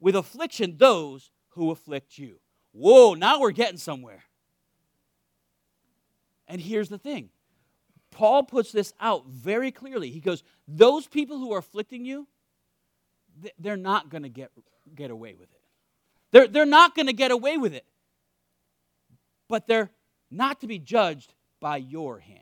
with 0.00 0.16
affliction 0.16 0.76
those 0.78 1.30
who 1.50 1.70
afflict 1.70 2.18
you. 2.18 2.38
Whoa, 2.72 3.14
now 3.14 3.40
we're 3.40 3.50
getting 3.50 3.78
somewhere. 3.78 4.22
And 6.46 6.60
here's 6.60 6.88
the 6.88 6.98
thing 6.98 7.30
Paul 8.10 8.44
puts 8.44 8.72
this 8.72 8.92
out 9.00 9.26
very 9.26 9.70
clearly. 9.70 10.10
He 10.10 10.20
goes, 10.20 10.42
Those 10.66 11.06
people 11.06 11.38
who 11.38 11.52
are 11.52 11.58
afflicting 11.58 12.04
you, 12.04 12.26
they're 13.58 13.76
not 13.76 14.08
going 14.08 14.22
to 14.22 14.28
get, 14.28 14.50
get 14.94 15.10
away 15.10 15.34
with 15.34 15.50
it. 15.52 15.60
They're, 16.30 16.48
they're 16.48 16.66
not 16.66 16.94
going 16.94 17.06
to 17.06 17.12
get 17.12 17.30
away 17.30 17.56
with 17.56 17.74
it. 17.74 17.84
But 19.48 19.66
they're 19.66 19.90
not 20.30 20.60
to 20.60 20.66
be 20.66 20.78
judged 20.78 21.32
by 21.60 21.78
your 21.78 22.18
hand. 22.18 22.38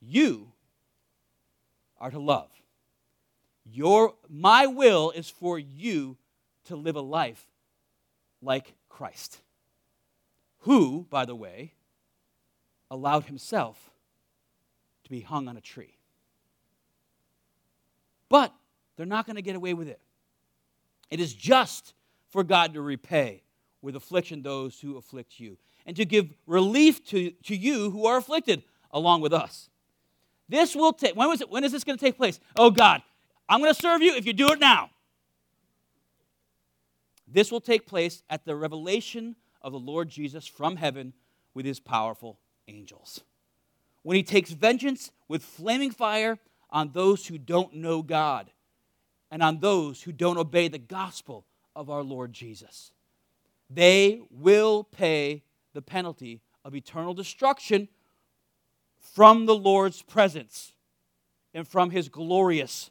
You 0.00 0.52
are 1.98 2.10
to 2.10 2.18
love. 2.18 2.50
Your, 3.72 4.14
my 4.28 4.66
will 4.66 5.10
is 5.10 5.28
for 5.28 5.58
you 5.58 6.16
to 6.64 6.76
live 6.76 6.96
a 6.96 7.00
life 7.00 7.46
like 8.42 8.74
Christ, 8.88 9.38
who, 10.60 11.06
by 11.10 11.24
the 11.24 11.34
way, 11.34 11.74
allowed 12.90 13.24
himself 13.24 13.90
to 15.04 15.10
be 15.10 15.20
hung 15.20 15.48
on 15.48 15.56
a 15.56 15.60
tree. 15.60 15.96
But 18.28 18.52
they're 18.96 19.06
not 19.06 19.26
going 19.26 19.36
to 19.36 19.42
get 19.42 19.56
away 19.56 19.74
with 19.74 19.88
it. 19.88 20.00
It 21.10 21.20
is 21.20 21.32
just 21.32 21.94
for 22.28 22.44
God 22.44 22.74
to 22.74 22.80
repay 22.80 23.42
with 23.82 23.96
affliction 23.96 24.42
those 24.42 24.78
who 24.80 24.98
afflict 24.98 25.40
you, 25.40 25.56
and 25.86 25.96
to 25.96 26.04
give 26.04 26.28
relief 26.46 27.04
to, 27.06 27.30
to 27.30 27.56
you 27.56 27.90
who 27.90 28.06
are 28.06 28.18
afflicted 28.18 28.62
along 28.90 29.22
with 29.22 29.32
us. 29.32 29.70
This 30.48 30.74
will 30.74 30.92
take, 30.92 31.16
when, 31.16 31.28
was 31.28 31.40
it, 31.40 31.48
when 31.48 31.64
is 31.64 31.72
this 31.72 31.84
going 31.84 31.96
to 31.96 32.04
take 32.04 32.16
place? 32.16 32.38
Oh 32.56 32.70
God, 32.70 33.02
I'm 33.50 33.60
going 33.60 33.74
to 33.74 33.80
serve 33.80 34.00
you 34.00 34.14
if 34.14 34.26
you 34.26 34.32
do 34.32 34.50
it 34.52 34.60
now. 34.60 34.90
This 37.26 37.50
will 37.50 37.60
take 37.60 37.84
place 37.84 38.22
at 38.30 38.44
the 38.44 38.54
revelation 38.54 39.34
of 39.60 39.72
the 39.72 39.78
Lord 39.78 40.08
Jesus 40.08 40.46
from 40.46 40.76
heaven 40.76 41.12
with 41.52 41.66
his 41.66 41.80
powerful 41.80 42.38
angels. 42.68 43.22
When 44.02 44.16
he 44.16 44.22
takes 44.22 44.52
vengeance 44.52 45.10
with 45.26 45.42
flaming 45.42 45.90
fire 45.90 46.38
on 46.70 46.92
those 46.92 47.26
who 47.26 47.38
don't 47.38 47.74
know 47.74 48.02
God 48.02 48.52
and 49.32 49.42
on 49.42 49.58
those 49.58 50.02
who 50.02 50.12
don't 50.12 50.38
obey 50.38 50.68
the 50.68 50.78
gospel 50.78 51.44
of 51.74 51.90
our 51.90 52.02
Lord 52.04 52.32
Jesus. 52.32 52.92
They 53.68 54.22
will 54.30 54.84
pay 54.84 55.42
the 55.72 55.82
penalty 55.82 56.40
of 56.64 56.76
eternal 56.76 57.14
destruction 57.14 57.88
from 58.98 59.46
the 59.46 59.56
Lord's 59.56 60.02
presence 60.02 60.72
and 61.52 61.66
from 61.66 61.90
his 61.90 62.08
glorious 62.08 62.90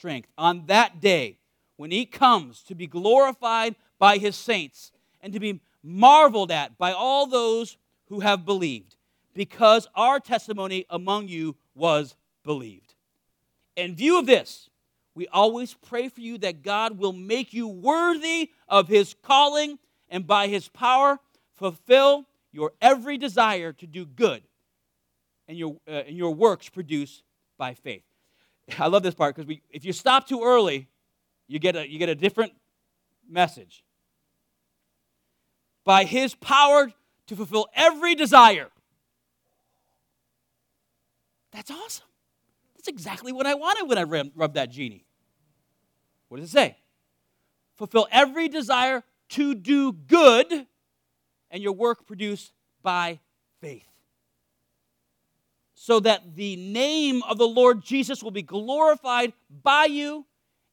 strength. 0.00 0.30
On 0.38 0.64
that 0.64 0.98
day, 0.98 1.36
when 1.76 1.90
he 1.90 2.06
comes 2.06 2.62
to 2.62 2.74
be 2.74 2.86
glorified 2.86 3.76
by 3.98 4.16
his 4.16 4.34
saints 4.34 4.92
and 5.20 5.30
to 5.34 5.38
be 5.38 5.60
marveled 5.82 6.50
at 6.50 6.78
by 6.78 6.90
all 6.90 7.26
those 7.26 7.76
who 8.08 8.20
have 8.20 8.46
believed, 8.46 8.96
because 9.34 9.86
our 9.94 10.18
testimony 10.18 10.86
among 10.88 11.28
you 11.28 11.54
was 11.74 12.16
believed. 12.44 12.94
In 13.76 13.94
view 13.94 14.18
of 14.18 14.24
this, 14.24 14.70
we 15.14 15.28
always 15.28 15.74
pray 15.74 16.08
for 16.08 16.22
you 16.22 16.38
that 16.38 16.62
God 16.62 16.96
will 16.96 17.12
make 17.12 17.52
you 17.52 17.68
worthy 17.68 18.52
of 18.68 18.88
his 18.88 19.14
calling 19.22 19.78
and 20.08 20.26
by 20.26 20.46
his 20.46 20.66
power 20.68 21.18
fulfill 21.52 22.24
your 22.52 22.72
every 22.80 23.18
desire 23.18 23.74
to 23.74 23.86
do 23.86 24.06
good 24.06 24.42
and 25.46 25.58
your, 25.58 25.76
uh, 25.86 26.04
and 26.06 26.16
your 26.16 26.34
works 26.34 26.70
produce 26.70 27.22
by 27.58 27.74
faith. 27.74 28.09
I 28.78 28.86
love 28.86 29.02
this 29.02 29.14
part 29.14 29.34
because 29.34 29.56
if 29.70 29.84
you 29.84 29.92
stop 29.92 30.28
too 30.28 30.42
early, 30.42 30.88
you 31.48 31.58
get 31.58 31.76
a, 31.76 31.90
you 31.90 31.98
get 31.98 32.08
a 32.08 32.14
different 32.14 32.52
message. 33.28 33.84
By 35.84 36.04
his 36.04 36.34
power 36.34 36.92
to 37.26 37.36
fulfill 37.36 37.66
every 37.74 38.14
desire. 38.14 38.68
That's 41.52 41.70
awesome. 41.70 42.06
That's 42.76 42.88
exactly 42.88 43.32
what 43.32 43.46
I 43.46 43.54
wanted 43.54 43.88
when 43.88 43.98
I 43.98 44.04
rubbed 44.04 44.54
that 44.54 44.70
genie. 44.70 45.04
What 46.28 46.38
does 46.38 46.48
it 46.48 46.52
say? 46.52 46.76
Fulfill 47.76 48.06
every 48.12 48.48
desire 48.48 49.02
to 49.30 49.54
do 49.54 49.92
good, 49.92 50.66
and 51.50 51.62
your 51.62 51.72
work 51.72 52.06
produced 52.06 52.52
by 52.82 53.20
faith. 53.60 53.89
So 55.82 55.98
that 56.00 56.36
the 56.36 56.56
name 56.56 57.22
of 57.22 57.38
the 57.38 57.48
Lord 57.48 57.82
Jesus 57.82 58.22
will 58.22 58.30
be 58.30 58.42
glorified 58.42 59.32
by 59.62 59.86
you 59.86 60.26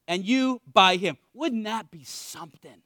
and 0.05 0.25
you 0.25 0.59
by 0.73 0.97
him. 0.97 1.15
Wouldn't 1.33 1.63
that 1.63 1.89
be 1.89 2.03
something? 2.03 2.81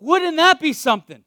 Wouldn't 0.00 0.38
that 0.38 0.58
be 0.58 0.72
something? 0.72 1.22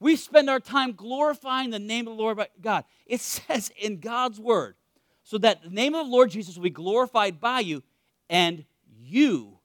We 0.00 0.16
spend 0.16 0.50
our 0.50 0.58
time 0.58 0.94
glorifying 0.94 1.70
the 1.70 1.78
name 1.78 2.08
of 2.08 2.16
the 2.16 2.20
Lord 2.20 2.44
God. 2.60 2.84
It 3.06 3.20
says 3.20 3.70
in 3.80 4.00
God's 4.00 4.40
word 4.40 4.74
so 5.22 5.38
that 5.38 5.62
the 5.62 5.70
name 5.70 5.94
of 5.94 6.06
the 6.06 6.12
Lord 6.12 6.32
Jesus 6.32 6.56
will 6.56 6.64
be 6.64 6.70
glorified 6.70 7.40
by 7.40 7.60
you 7.60 7.84
and 8.28 8.64
you 9.04 9.56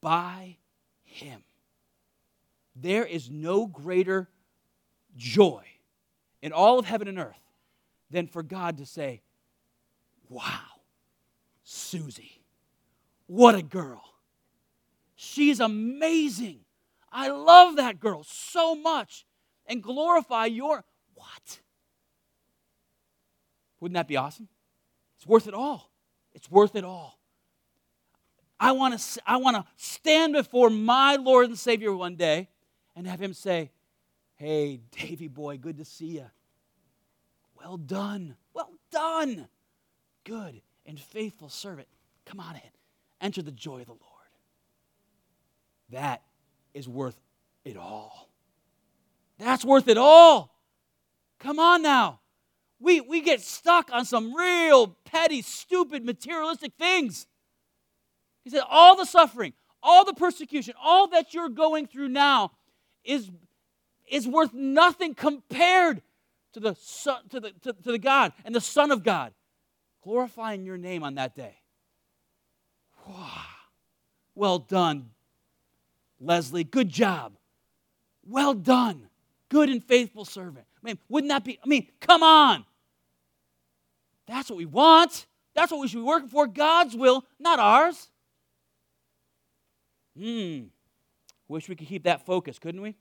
by 0.00 0.56
him. 1.04 1.44
There 2.74 3.04
is 3.04 3.30
no 3.30 3.64
greater 3.64 4.28
joy 5.16 5.62
in 6.42 6.50
all 6.50 6.80
of 6.80 6.86
heaven 6.86 7.06
and 7.06 7.20
earth 7.20 7.45
than 8.10 8.26
for 8.26 8.42
God 8.42 8.78
to 8.78 8.86
say, 8.86 9.22
Wow, 10.28 10.60
Susie, 11.62 12.42
what 13.26 13.54
a 13.54 13.62
girl. 13.62 14.02
She's 15.14 15.60
amazing. 15.60 16.60
I 17.10 17.28
love 17.28 17.76
that 17.76 17.98
girl 17.98 18.22
so 18.24 18.74
much. 18.74 19.24
And 19.66 19.82
glorify 19.82 20.46
your 20.46 20.84
what? 21.14 21.60
Wouldn't 23.80 23.94
that 23.94 24.06
be 24.06 24.16
awesome? 24.16 24.48
It's 25.16 25.26
worth 25.26 25.48
it 25.48 25.54
all. 25.54 25.90
It's 26.34 26.50
worth 26.50 26.76
it 26.76 26.84
all. 26.84 27.18
I 28.58 28.72
want 28.72 28.98
to 28.98 29.22
I 29.26 29.36
want 29.36 29.56
to 29.56 29.64
stand 29.76 30.32
before 30.32 30.70
my 30.70 31.16
Lord 31.16 31.48
and 31.48 31.58
Savior 31.58 31.94
one 31.94 32.16
day 32.16 32.48
and 32.94 33.06
have 33.06 33.20
him 33.20 33.34
say, 33.34 33.70
"Hey, 34.36 34.80
Davy 34.92 35.28
boy, 35.28 35.58
good 35.58 35.78
to 35.78 35.84
see 35.84 36.18
you. 36.18 36.30
Well 37.66 37.78
done. 37.78 38.36
Well 38.54 38.70
done. 38.92 39.48
Good 40.22 40.62
and 40.86 41.00
faithful 41.00 41.48
servant. 41.48 41.88
Come 42.24 42.38
on 42.38 42.54
in. 42.54 42.70
Enter 43.20 43.42
the 43.42 43.50
joy 43.50 43.80
of 43.80 43.86
the 43.86 43.92
Lord." 43.92 44.02
That 45.90 46.22
is 46.74 46.88
worth 46.88 47.20
it 47.64 47.76
all. 47.76 48.30
That's 49.38 49.64
worth 49.64 49.88
it 49.88 49.98
all. 49.98 50.54
Come 51.40 51.58
on 51.58 51.82
now. 51.82 52.20
We, 52.78 53.00
we 53.00 53.20
get 53.20 53.40
stuck 53.40 53.90
on 53.92 54.04
some 54.04 54.32
real 54.32 54.96
petty, 55.04 55.42
stupid, 55.42 56.04
materialistic 56.04 56.74
things. 56.78 57.26
He 58.44 58.50
said, 58.50 58.62
all 58.68 58.96
the 58.96 59.06
suffering, 59.06 59.54
all 59.82 60.04
the 60.04 60.14
persecution, 60.14 60.74
all 60.80 61.08
that 61.08 61.34
you're 61.34 61.48
going 61.48 61.88
through 61.88 62.08
now 62.08 62.52
is, 63.02 63.30
is 64.08 64.26
worth 64.26 64.54
nothing 64.54 65.14
compared 65.14 66.02
to 66.56 66.60
the, 66.60 66.74
son, 66.80 67.20
to, 67.28 67.38
the, 67.38 67.50
to, 67.60 67.74
to 67.74 67.92
the 67.92 67.98
God 67.98 68.32
and 68.46 68.54
the 68.54 68.62
Son 68.62 68.90
of 68.90 69.04
God 69.04 69.34
glorifying 70.02 70.64
your 70.64 70.78
name 70.78 71.02
on 71.02 71.16
that 71.16 71.34
day. 71.34 71.58
Wow. 73.06 73.42
Well 74.34 74.58
done, 74.58 75.10
Leslie. 76.18 76.64
Good 76.64 76.88
job. 76.88 77.34
Well 78.26 78.54
done 78.54 79.10
good 79.50 79.68
and 79.68 79.84
faithful 79.84 80.24
servant. 80.24 80.66
I 80.82 80.86
mean, 80.86 80.98
wouldn't 81.10 81.28
that 81.28 81.44
be? 81.44 81.58
I 81.62 81.68
mean, 81.68 81.88
come 82.00 82.22
on. 82.22 82.64
That's 84.26 84.48
what 84.48 84.56
we 84.56 84.64
want. 84.64 85.26
That's 85.54 85.70
what 85.70 85.80
we 85.80 85.88
should 85.88 85.98
be 85.98 86.02
working 86.02 86.28
for 86.28 86.46
God's 86.46 86.96
will, 86.96 87.22
not 87.38 87.58
ours. 87.58 88.08
Hmm. 90.18 90.64
Wish 91.48 91.68
we 91.68 91.76
could 91.76 91.86
keep 91.86 92.04
that 92.04 92.24
focus, 92.24 92.58
couldn't 92.58 92.80
we? 92.80 92.96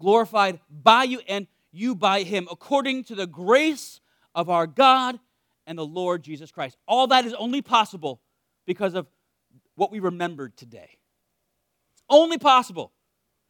Glorified 0.00 0.58
by 0.68 1.04
you 1.04 1.20
and 1.28 1.46
you 1.70 1.94
by 1.94 2.24
him, 2.24 2.48
according 2.50 3.04
to 3.04 3.14
the 3.14 3.26
grace 3.26 4.00
of 4.34 4.50
our 4.50 4.66
God 4.66 5.20
and 5.66 5.78
the 5.78 5.86
Lord 5.86 6.24
Jesus 6.24 6.50
Christ. 6.50 6.76
All 6.88 7.06
that 7.08 7.24
is 7.24 7.34
only 7.34 7.62
possible 7.62 8.20
because 8.66 8.94
of 8.94 9.06
what 9.76 9.92
we 9.92 10.00
remembered 10.00 10.56
today. 10.56 10.98
It's 11.92 12.02
only 12.08 12.38
possible 12.38 12.92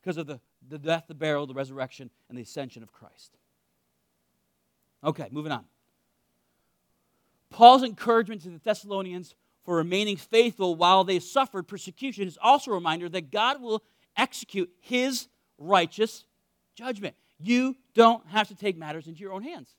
because 0.03 0.17
of 0.17 0.27
the, 0.27 0.41
the 0.69 0.79
death, 0.79 1.05
the 1.09 1.15
burial, 1.15 1.47
the 1.47 1.55
resurrection, 1.55 2.11
and 2.29 2.37
the 2.37 2.43
ascension 2.43 2.83
of 2.83 2.93
Christ. 2.93 3.39
Okay, 5.03 5.29
moving 5.31 5.53
on. 5.53 5.65
Paul's 7.49 7.83
encouragement 7.83 8.43
to 8.43 8.51
the 8.51 8.61
Thessalonians 8.63 9.35
for 9.65 9.77
remaining 9.77 10.17
faithful 10.17 10.75
while 10.75 11.05
they 11.05 11.19
suffered 11.21 11.69
persecution 11.69 12.27
is 12.27 12.39
also 12.41 12.71
a 12.71 12.75
reminder 12.75 13.09
that 13.09 13.31
God 13.31 13.63
will 13.63 13.83
execute 14.17 14.71
his 14.81 15.29
righteous 15.59 16.25
judgment. 16.74 17.14
You 17.38 17.76
don't 17.94 18.26
have 18.28 18.48
to 18.48 18.54
take 18.54 18.76
matters 18.76 19.06
into 19.06 19.20
your 19.20 19.33
own 19.33 19.42
hands. 19.42 19.74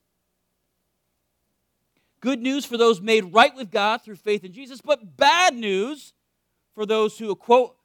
Good 2.20 2.40
news 2.40 2.64
for 2.64 2.76
those 2.76 3.00
made 3.00 3.32
right 3.32 3.54
with 3.54 3.70
God 3.70 4.02
through 4.02 4.16
faith 4.16 4.44
in 4.44 4.52
Jesus, 4.52 4.80
but 4.80 5.16
bad 5.16 5.54
news 5.54 6.12
for 6.74 6.86
those 6.86 7.18
who, 7.18 7.34
quote, 7.34 7.76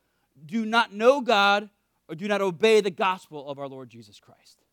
do 0.45 0.65
not 0.65 0.93
know 0.93 1.21
God 1.21 1.69
or 2.07 2.15
do 2.15 2.27
not 2.27 2.41
obey 2.41 2.79
the 2.81 2.91
gospel 2.91 3.49
of 3.49 3.57
our 3.59 3.67
Lord 3.67 3.89
Jesus 3.89 4.19
Christ. 4.19 4.63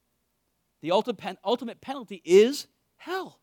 The 0.82 0.90
ultimate 0.90 1.80
penalty 1.80 2.20
is 2.24 2.66
hell 2.96 3.40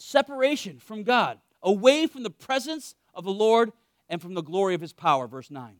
separation 0.00 0.78
from 0.78 1.02
God, 1.02 1.38
away 1.60 2.06
from 2.06 2.22
the 2.22 2.30
presence 2.30 2.94
of 3.12 3.24
the 3.24 3.32
Lord 3.32 3.72
and 4.08 4.22
from 4.22 4.34
the 4.34 4.42
glory 4.42 4.74
of 4.74 4.80
his 4.80 4.92
power, 4.92 5.26
verse 5.26 5.50
9. 5.50 5.74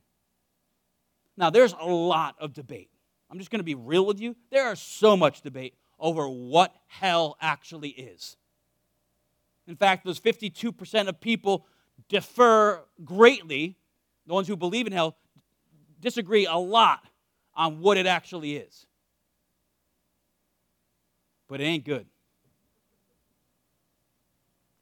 Now, 1.37 1.49
there's 1.49 1.73
a 1.79 1.85
lot 1.85 2.35
of 2.37 2.53
debate. 2.53 2.89
I'm 3.29 3.37
just 3.37 3.51
going 3.51 3.59
to 3.59 3.65
be 3.65 3.75
real 3.75 4.05
with 4.05 4.19
you. 4.19 4.35
There 4.51 4.71
is 4.71 4.79
so 4.79 5.15
much 5.15 5.41
debate 5.41 5.75
over 5.99 6.27
what 6.27 6.73
hell 6.87 7.37
actually 7.41 7.89
is. 7.89 8.37
In 9.67 9.75
fact, 9.75 10.05
those 10.05 10.19
52% 10.19 11.07
of 11.07 11.21
people 11.21 11.65
differ 12.07 12.81
greatly, 13.03 13.77
the 14.25 14.33
ones 14.33 14.47
who 14.47 14.55
believe 14.55 14.87
in 14.87 14.93
hell 14.93 15.15
disagree 15.99 16.45
a 16.45 16.55
lot 16.55 17.05
on 17.55 17.81
what 17.81 17.97
it 17.97 18.07
actually 18.07 18.55
is. 18.55 18.85
But 21.47 21.61
it 21.61 21.65
ain't 21.65 21.85
good 21.85 22.05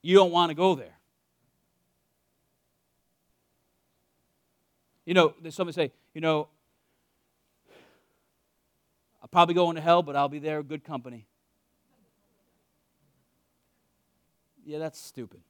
you 0.08 0.16
don't 0.16 0.32
want 0.32 0.50
to 0.50 0.56
go 0.56 0.74
there. 0.74 0.98
You 5.06 5.14
know, 5.14 5.34
there's 5.42 5.54
somebody 5.54 5.74
say, 5.74 5.92
you 6.14 6.22
know, 6.22 6.48
I'll 9.28 9.30
probably 9.30 9.56
go 9.56 9.70
into 9.70 9.82
hell, 9.82 10.04
but 10.04 10.16
I'll 10.16 10.30
be 10.30 10.40
there 10.40 10.64
good 10.64 10.86
company. 10.86 11.28
Yeah, 14.66 14.80
that's 14.80 14.98
stupid. 14.98 15.42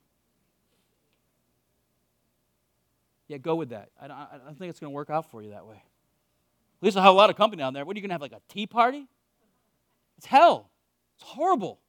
Yeah, 3.28 3.38
go 3.38 3.54
with 3.54 3.70
that. 3.70 3.90
I 4.02 4.08
don't, 4.08 4.18
I 4.18 4.40
don't 4.44 4.58
think 4.58 4.72
it's 4.72 4.80
going 4.80 4.90
to 4.90 4.96
work 4.96 5.12
out 5.12 5.30
for 5.30 5.44
you 5.44 5.52
that 5.52 5.68
way. 5.68 5.76
At 5.76 6.82
least 6.82 6.98
I'll 6.98 7.04
have 7.04 7.14
a 7.14 7.16
lot 7.16 7.30
of 7.30 7.36
company 7.36 7.60
down 7.60 7.76
there. 7.76 7.86
What 7.86 7.96
are 7.96 8.00
you 8.00 8.02
going 8.02 8.10
to 8.10 8.16
have, 8.16 8.22
like 8.22 8.32
a 8.32 8.42
tea 8.50 8.66
party? 8.66 9.06
It's 10.18 10.26
hell. 10.26 10.72
It's 11.18 11.30
horrible. 11.30 11.80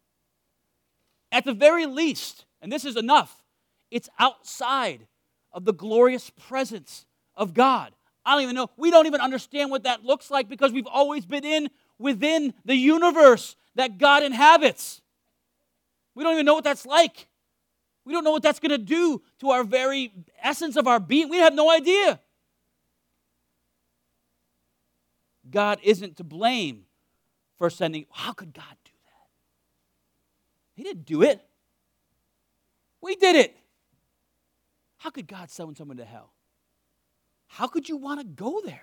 At 1.32 1.46
the 1.46 1.54
very 1.54 1.86
least, 1.86 2.44
and 2.60 2.70
this 2.70 2.84
is 2.84 2.98
enough. 2.98 3.42
It's 3.90 4.10
outside 4.18 5.06
of 5.54 5.64
the 5.64 5.72
glorious 5.72 6.28
presence 6.28 7.06
of 7.34 7.54
God. 7.54 7.94
I 8.28 8.32
don't 8.32 8.42
even 8.42 8.56
know. 8.56 8.68
We 8.76 8.90
don't 8.90 9.06
even 9.06 9.22
understand 9.22 9.70
what 9.70 9.84
that 9.84 10.04
looks 10.04 10.30
like 10.30 10.50
because 10.50 10.70
we've 10.70 10.86
always 10.86 11.24
been 11.24 11.46
in 11.46 11.70
within 11.98 12.52
the 12.66 12.74
universe 12.74 13.56
that 13.74 13.96
God 13.96 14.22
inhabits. 14.22 15.00
We 16.14 16.24
don't 16.24 16.34
even 16.34 16.44
know 16.44 16.52
what 16.52 16.64
that's 16.64 16.84
like. 16.84 17.26
We 18.04 18.12
don't 18.12 18.24
know 18.24 18.32
what 18.32 18.42
that's 18.42 18.60
going 18.60 18.72
to 18.72 18.76
do 18.76 19.22
to 19.40 19.48
our 19.48 19.64
very 19.64 20.12
essence 20.42 20.76
of 20.76 20.86
our 20.86 21.00
being. 21.00 21.30
We 21.30 21.38
have 21.38 21.54
no 21.54 21.70
idea. 21.70 22.20
God 25.50 25.78
isn't 25.82 26.18
to 26.18 26.24
blame 26.24 26.84
for 27.56 27.70
sending. 27.70 28.04
How 28.10 28.34
could 28.34 28.52
God 28.52 28.76
do 28.84 28.92
that? 29.06 29.28
He 30.74 30.82
didn't 30.82 31.06
do 31.06 31.22
it. 31.22 31.40
We 33.00 33.16
did 33.16 33.36
it. 33.36 33.56
How 34.98 35.08
could 35.08 35.26
God 35.26 35.50
send 35.50 35.78
someone 35.78 35.96
to 35.96 36.04
hell? 36.04 36.34
How 37.48 37.66
could 37.66 37.88
you 37.88 37.96
want 37.96 38.20
to 38.20 38.26
go 38.26 38.60
there? 38.64 38.82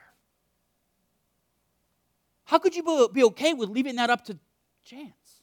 How 2.43 2.59
could 2.59 2.75
you 2.75 3.09
be 3.13 3.23
okay 3.23 3.53
with 3.53 3.69
leaving 3.69 3.95
that 3.95 4.09
up 4.09 4.25
to 4.25 4.37
chance? 4.83 5.41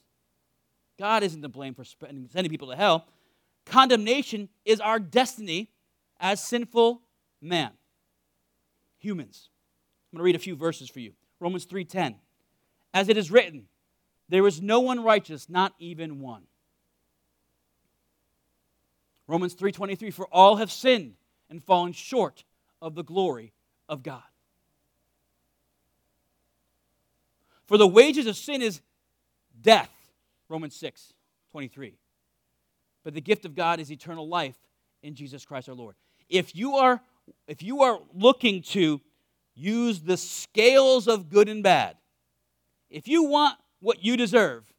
God 0.99 1.23
isn't 1.23 1.41
to 1.41 1.49
blame 1.49 1.73
for 1.73 1.83
sending 1.83 2.49
people 2.49 2.69
to 2.69 2.75
hell. 2.75 3.07
Condemnation 3.65 4.49
is 4.63 4.79
our 4.79 4.99
destiny 4.99 5.69
as 6.19 6.41
sinful 6.41 7.01
man, 7.41 7.71
humans. 8.99 9.49
I'm 10.11 10.17
going 10.17 10.21
to 10.21 10.25
read 10.25 10.35
a 10.35 10.39
few 10.39 10.55
verses 10.55 10.89
for 10.89 10.99
you. 10.99 11.13
Romans 11.39 11.65
3:10. 11.65 12.15
As 12.93 13.09
it 13.09 13.17
is 13.17 13.31
written, 13.31 13.67
there 14.29 14.45
is 14.45 14.61
no 14.61 14.79
one 14.79 15.03
righteous, 15.03 15.49
not 15.49 15.73
even 15.79 16.19
one. 16.21 16.43
Romans 19.27 19.55
3:23 19.55 20.13
for 20.13 20.27
all 20.27 20.57
have 20.57 20.71
sinned 20.71 21.15
and 21.49 21.63
fallen 21.63 21.91
short 21.91 22.43
of 22.83 22.95
the 22.95 23.03
glory 23.03 23.53
of 23.87 24.03
God. 24.03 24.21
For 27.65 27.77
the 27.77 27.87
wages 27.87 28.27
of 28.27 28.35
sin 28.35 28.61
is 28.61 28.81
death. 29.59 29.89
Romans 30.49 30.75
6:23. 30.75 31.97
But 33.03 33.13
the 33.13 33.21
gift 33.21 33.45
of 33.45 33.55
God 33.55 33.79
is 33.79 33.89
eternal 33.89 34.27
life 34.27 34.57
in 35.01 35.15
Jesus 35.15 35.45
Christ 35.45 35.69
our 35.69 35.75
Lord. 35.75 35.95
If 36.27 36.55
you 36.55 36.75
are 36.75 37.01
if 37.47 37.63
you 37.63 37.83
are 37.83 38.01
looking 38.13 38.61
to 38.61 38.99
use 39.55 40.01
the 40.01 40.17
scales 40.17 41.07
of 41.07 41.29
good 41.29 41.47
and 41.47 41.63
bad, 41.63 41.97
if 42.89 43.07
you 43.07 43.23
want 43.23 43.57
what 43.79 44.03
you 44.03 44.17
deserve, 44.17 44.71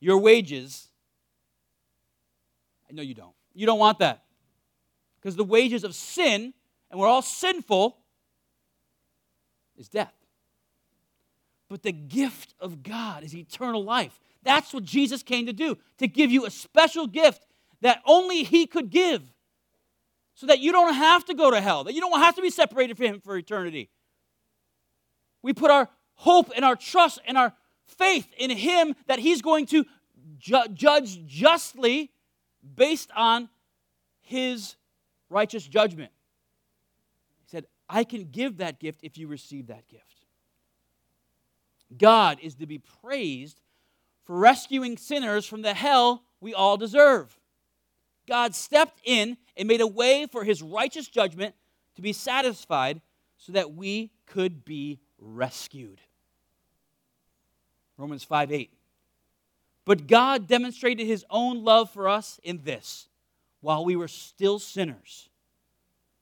your 0.00 0.18
wages 0.18 0.88
I 2.90 2.94
know 2.94 3.02
you 3.02 3.14
don't. 3.14 3.34
You 3.54 3.66
don't 3.66 3.78
want 3.78 3.98
that. 3.98 4.24
Because 5.28 5.36
the 5.36 5.44
wages 5.44 5.84
of 5.84 5.94
sin, 5.94 6.54
and 6.90 6.98
we're 6.98 7.06
all 7.06 7.20
sinful, 7.20 7.98
is 9.76 9.90
death. 9.90 10.14
But 11.68 11.82
the 11.82 11.92
gift 11.92 12.54
of 12.58 12.82
God 12.82 13.22
is 13.22 13.36
eternal 13.36 13.84
life. 13.84 14.18
That's 14.42 14.72
what 14.72 14.84
Jesus 14.84 15.22
came 15.22 15.44
to 15.44 15.52
do, 15.52 15.76
to 15.98 16.08
give 16.08 16.30
you 16.30 16.46
a 16.46 16.50
special 16.50 17.06
gift 17.06 17.44
that 17.82 18.00
only 18.06 18.42
He 18.42 18.66
could 18.66 18.88
give. 18.88 19.20
So 20.32 20.46
that 20.46 20.60
you 20.60 20.72
don't 20.72 20.94
have 20.94 21.26
to 21.26 21.34
go 21.34 21.50
to 21.50 21.60
hell, 21.60 21.84
that 21.84 21.92
you 21.92 22.00
don't 22.00 22.20
have 22.20 22.36
to 22.36 22.40
be 22.40 22.48
separated 22.48 22.96
from 22.96 23.04
Him 23.08 23.20
for 23.20 23.36
eternity. 23.36 23.90
We 25.42 25.52
put 25.52 25.70
our 25.70 25.90
hope 26.14 26.50
and 26.56 26.64
our 26.64 26.74
trust 26.74 27.18
and 27.26 27.36
our 27.36 27.52
faith 27.84 28.28
in 28.38 28.48
Him 28.48 28.94
that 29.08 29.18
He's 29.18 29.42
going 29.42 29.66
to 29.66 29.84
ju- 30.38 30.68
judge 30.72 31.26
justly 31.26 32.12
based 32.74 33.10
on 33.14 33.50
his 34.28 34.76
righteous 35.30 35.66
judgment. 35.66 36.12
He 37.44 37.50
said, 37.50 37.66
I 37.88 38.04
can 38.04 38.24
give 38.24 38.58
that 38.58 38.80
gift 38.80 39.00
if 39.02 39.18
you 39.18 39.28
receive 39.28 39.68
that 39.68 39.88
gift. 39.88 40.04
God 41.96 42.38
is 42.42 42.56
to 42.56 42.66
be 42.66 42.78
praised 43.02 43.60
for 44.24 44.38
rescuing 44.38 44.96
sinners 44.96 45.46
from 45.46 45.62
the 45.62 45.74
hell 45.74 46.22
we 46.40 46.52
all 46.52 46.76
deserve. 46.76 47.38
God 48.26 48.54
stepped 48.54 49.00
in 49.04 49.38
and 49.56 49.66
made 49.66 49.80
a 49.80 49.86
way 49.86 50.26
for 50.30 50.44
his 50.44 50.62
righteous 50.62 51.08
judgment 51.08 51.54
to 51.96 52.02
be 52.02 52.12
satisfied 52.12 53.00
so 53.38 53.52
that 53.52 53.74
we 53.74 54.10
could 54.26 54.64
be 54.64 55.00
rescued. 55.18 56.00
Romans 57.96 58.22
5 58.22 58.52
8. 58.52 58.70
But 59.86 60.06
God 60.06 60.46
demonstrated 60.46 61.06
his 61.06 61.24
own 61.30 61.64
love 61.64 61.90
for 61.90 62.08
us 62.08 62.38
in 62.44 62.60
this 62.62 63.07
while 63.60 63.84
we 63.84 63.96
were 63.96 64.08
still 64.08 64.58
sinners, 64.58 65.28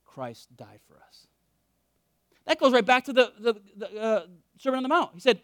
Christ 0.05 0.55
died 0.55 0.79
for 0.87 0.95
us. 0.95 1.27
That 2.45 2.59
goes 2.59 2.71
right 2.71 2.85
back 2.85 3.05
to 3.05 3.13
the, 3.13 3.31
the, 3.39 3.55
the 3.75 4.01
uh, 4.01 4.25
Sermon 4.57 4.77
on 4.77 4.83
the 4.83 4.89
Mount. 4.89 5.11
He 5.13 5.19
said, 5.19 5.41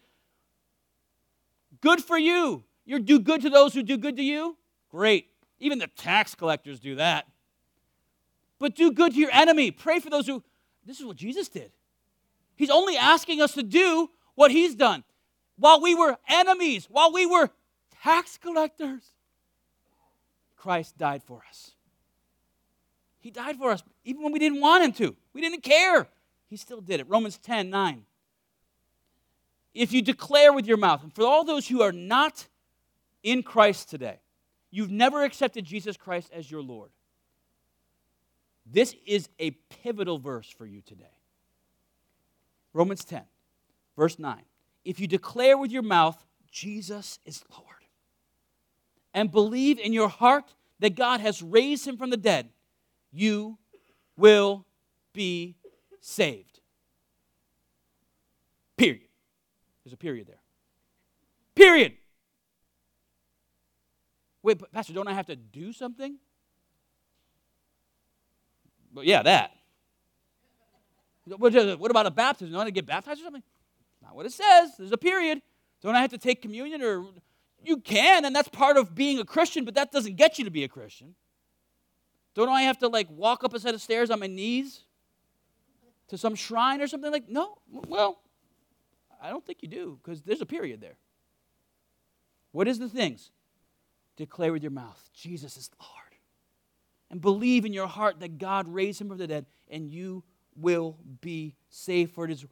Good 1.81 2.01
for 2.03 2.17
you. 2.17 2.63
You 2.85 2.99
do 2.99 3.19
good 3.19 3.41
to 3.41 3.49
those 3.49 3.73
who 3.73 3.83
do 3.83 3.97
good 3.97 4.15
to 4.15 4.23
you. 4.23 4.57
Great. 4.89 5.27
Even 5.59 5.79
the 5.79 5.87
tax 5.87 6.33
collectors 6.33 6.79
do 6.79 6.95
that. 6.95 7.25
But 8.57 8.75
do 8.75 8.91
good 8.91 9.13
to 9.13 9.19
your 9.19 9.31
enemy. 9.31 9.71
Pray 9.71 9.99
for 9.99 10.09
those 10.09 10.25
who. 10.25 10.43
This 10.85 10.99
is 10.99 11.05
what 11.05 11.17
Jesus 11.17 11.49
did. 11.49 11.71
He's 12.55 12.69
only 12.69 12.95
asking 12.95 13.41
us 13.41 13.53
to 13.53 13.63
do 13.63 14.09
what 14.35 14.51
he's 14.51 14.75
done. 14.75 15.03
While 15.57 15.81
we 15.81 15.95
were 15.95 16.17
enemies, 16.27 16.87
while 16.89 17.11
we 17.11 17.25
were 17.25 17.49
tax 18.01 18.37
collectors. 18.37 19.11
Christ 20.55 20.97
died 20.97 21.23
for 21.23 21.41
us. 21.49 21.72
He 23.23 23.31
died 23.31 23.55
for 23.55 23.71
us 23.71 23.81
even 24.03 24.21
when 24.21 24.33
we 24.33 24.39
didn't 24.39 24.59
want 24.59 24.83
him 24.83 24.91
to. 24.93 25.15
We 25.31 25.39
didn't 25.39 25.63
care. 25.63 26.07
He 26.49 26.57
still 26.57 26.81
did 26.81 26.99
it. 26.99 27.07
Romans 27.07 27.37
10 27.37 27.69
9. 27.69 28.03
If 29.73 29.93
you 29.93 30.01
declare 30.01 30.51
with 30.51 30.67
your 30.67 30.75
mouth, 30.75 31.03
and 31.03 31.15
for 31.15 31.23
all 31.23 31.45
those 31.45 31.69
who 31.69 31.81
are 31.81 31.93
not 31.93 32.45
in 33.23 33.41
Christ 33.41 33.89
today, 33.89 34.19
you've 34.71 34.91
never 34.91 35.23
accepted 35.23 35.63
Jesus 35.63 35.95
Christ 35.95 36.31
as 36.33 36.51
your 36.51 36.61
Lord, 36.61 36.91
this 38.65 38.93
is 39.05 39.29
a 39.39 39.51
pivotal 39.51 40.19
verse 40.19 40.49
for 40.49 40.65
you 40.65 40.81
today. 40.81 41.05
Romans 42.73 43.05
10, 43.05 43.23
verse 43.97 44.19
9. 44.19 44.41
If 44.83 44.99
you 44.99 45.07
declare 45.07 45.57
with 45.57 45.71
your 45.71 45.81
mouth, 45.81 46.21
Jesus 46.51 47.19
is 47.25 47.41
Lord, 47.57 47.67
and 49.13 49.31
believe 49.31 49.79
in 49.79 49.93
your 49.93 50.09
heart 50.09 50.53
that 50.79 50.95
God 50.95 51.21
has 51.21 51.41
raised 51.41 51.87
him 51.87 51.95
from 51.95 52.09
the 52.09 52.17
dead, 52.17 52.49
you 53.13 53.57
will 54.17 54.65
be 55.13 55.55
saved. 56.01 56.59
Period. 58.75 59.07
There's 59.83 59.93
a 59.93 59.97
period 59.97 60.27
there. 60.27 60.41
Period. 61.55 61.93
Wait, 64.41 64.61
Pastor, 64.71 64.93
don't 64.93 65.07
I 65.07 65.13
have 65.13 65.27
to 65.27 65.35
do 65.35 65.71
something? 65.71 66.17
But 68.91 69.05
yeah, 69.05 69.23
that. 69.23 69.51
What 71.25 71.91
about 71.91 72.05
a 72.05 72.11
baptism? 72.11 72.53
Don't 72.53 72.67
I 72.67 72.69
get 72.69 72.85
baptized 72.85 73.21
or 73.21 73.23
something? 73.23 73.43
Not 74.01 74.15
what 74.15 74.25
it 74.25 74.33
says. 74.33 74.71
There's 74.77 74.91
a 74.91 74.97
period. 74.97 75.41
Don't 75.81 75.95
I 75.95 76.01
have 76.01 76.11
to 76.11 76.17
take 76.17 76.41
communion 76.41 76.81
or 76.81 77.05
you 77.63 77.77
can, 77.77 78.25
and 78.25 78.35
that's 78.35 78.49
part 78.49 78.75
of 78.75 78.93
being 78.93 79.19
a 79.19 79.25
Christian, 79.25 79.63
but 79.63 79.75
that 79.75 79.91
doesn't 79.91 80.17
get 80.17 80.37
you 80.37 80.43
to 80.43 80.51
be 80.51 80.65
a 80.65 80.67
Christian. 80.67 81.15
Don't 82.35 82.49
I 82.49 82.63
have 82.63 82.79
to 82.79 82.87
like 82.87 83.07
walk 83.09 83.43
up 83.43 83.53
a 83.53 83.59
set 83.59 83.73
of 83.73 83.81
stairs 83.81 84.09
on 84.09 84.19
my 84.19 84.27
knees 84.27 84.81
to 86.07 86.17
some 86.17 86.35
shrine 86.35 86.81
or 86.81 86.87
something 86.87 87.11
like? 87.11 87.29
No. 87.29 87.57
Well, 87.87 88.19
I 89.21 89.29
don't 89.29 89.45
think 89.45 89.59
you 89.61 89.69
do 89.69 89.99
because 90.03 90.21
there's 90.21 90.41
a 90.41 90.45
period 90.45 90.81
there. 90.81 90.97
What 92.51 92.67
is 92.67 92.79
the 92.79 92.89
things? 92.89 93.31
Declare 94.15 94.53
with 94.53 94.61
your 94.61 94.71
mouth, 94.71 95.09
Jesus 95.13 95.57
is 95.57 95.69
Lord. 95.79 95.91
And 97.09 97.21
believe 97.21 97.65
in 97.65 97.73
your 97.73 97.87
heart 97.87 98.19
that 98.19 98.37
God 98.37 98.67
raised 98.67 99.01
him 99.01 99.09
from 99.09 99.17
the 99.17 99.27
dead, 99.27 99.45
and 99.69 99.89
you 99.89 100.23
will 100.55 100.97
be 101.21 101.55
saved. 101.69 102.13
For 102.13 102.25
it 102.25 102.31
is 102.31 102.45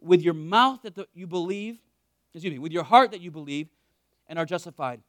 with 0.00 0.22
your 0.22 0.34
mouth 0.34 0.82
that 0.82 0.94
the, 0.94 1.06
you 1.14 1.26
believe, 1.26 1.78
excuse 2.34 2.52
me, 2.52 2.58
with 2.58 2.72
your 2.72 2.84
heart 2.84 3.10
that 3.10 3.20
you 3.20 3.30
believe 3.30 3.68
and 4.26 4.38
are 4.38 4.44
justified. 4.44 5.00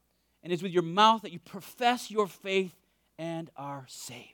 And 0.44 0.54
it's 0.54 0.64
with 0.64 0.72
your 0.72 0.84
mouth 0.84 1.24
that 1.24 1.32
you 1.32 1.40
profess 1.40 2.12
your 2.12 2.28
faith 2.28 2.74
and 3.18 3.50
are 3.56 3.86
saved. 3.88 4.34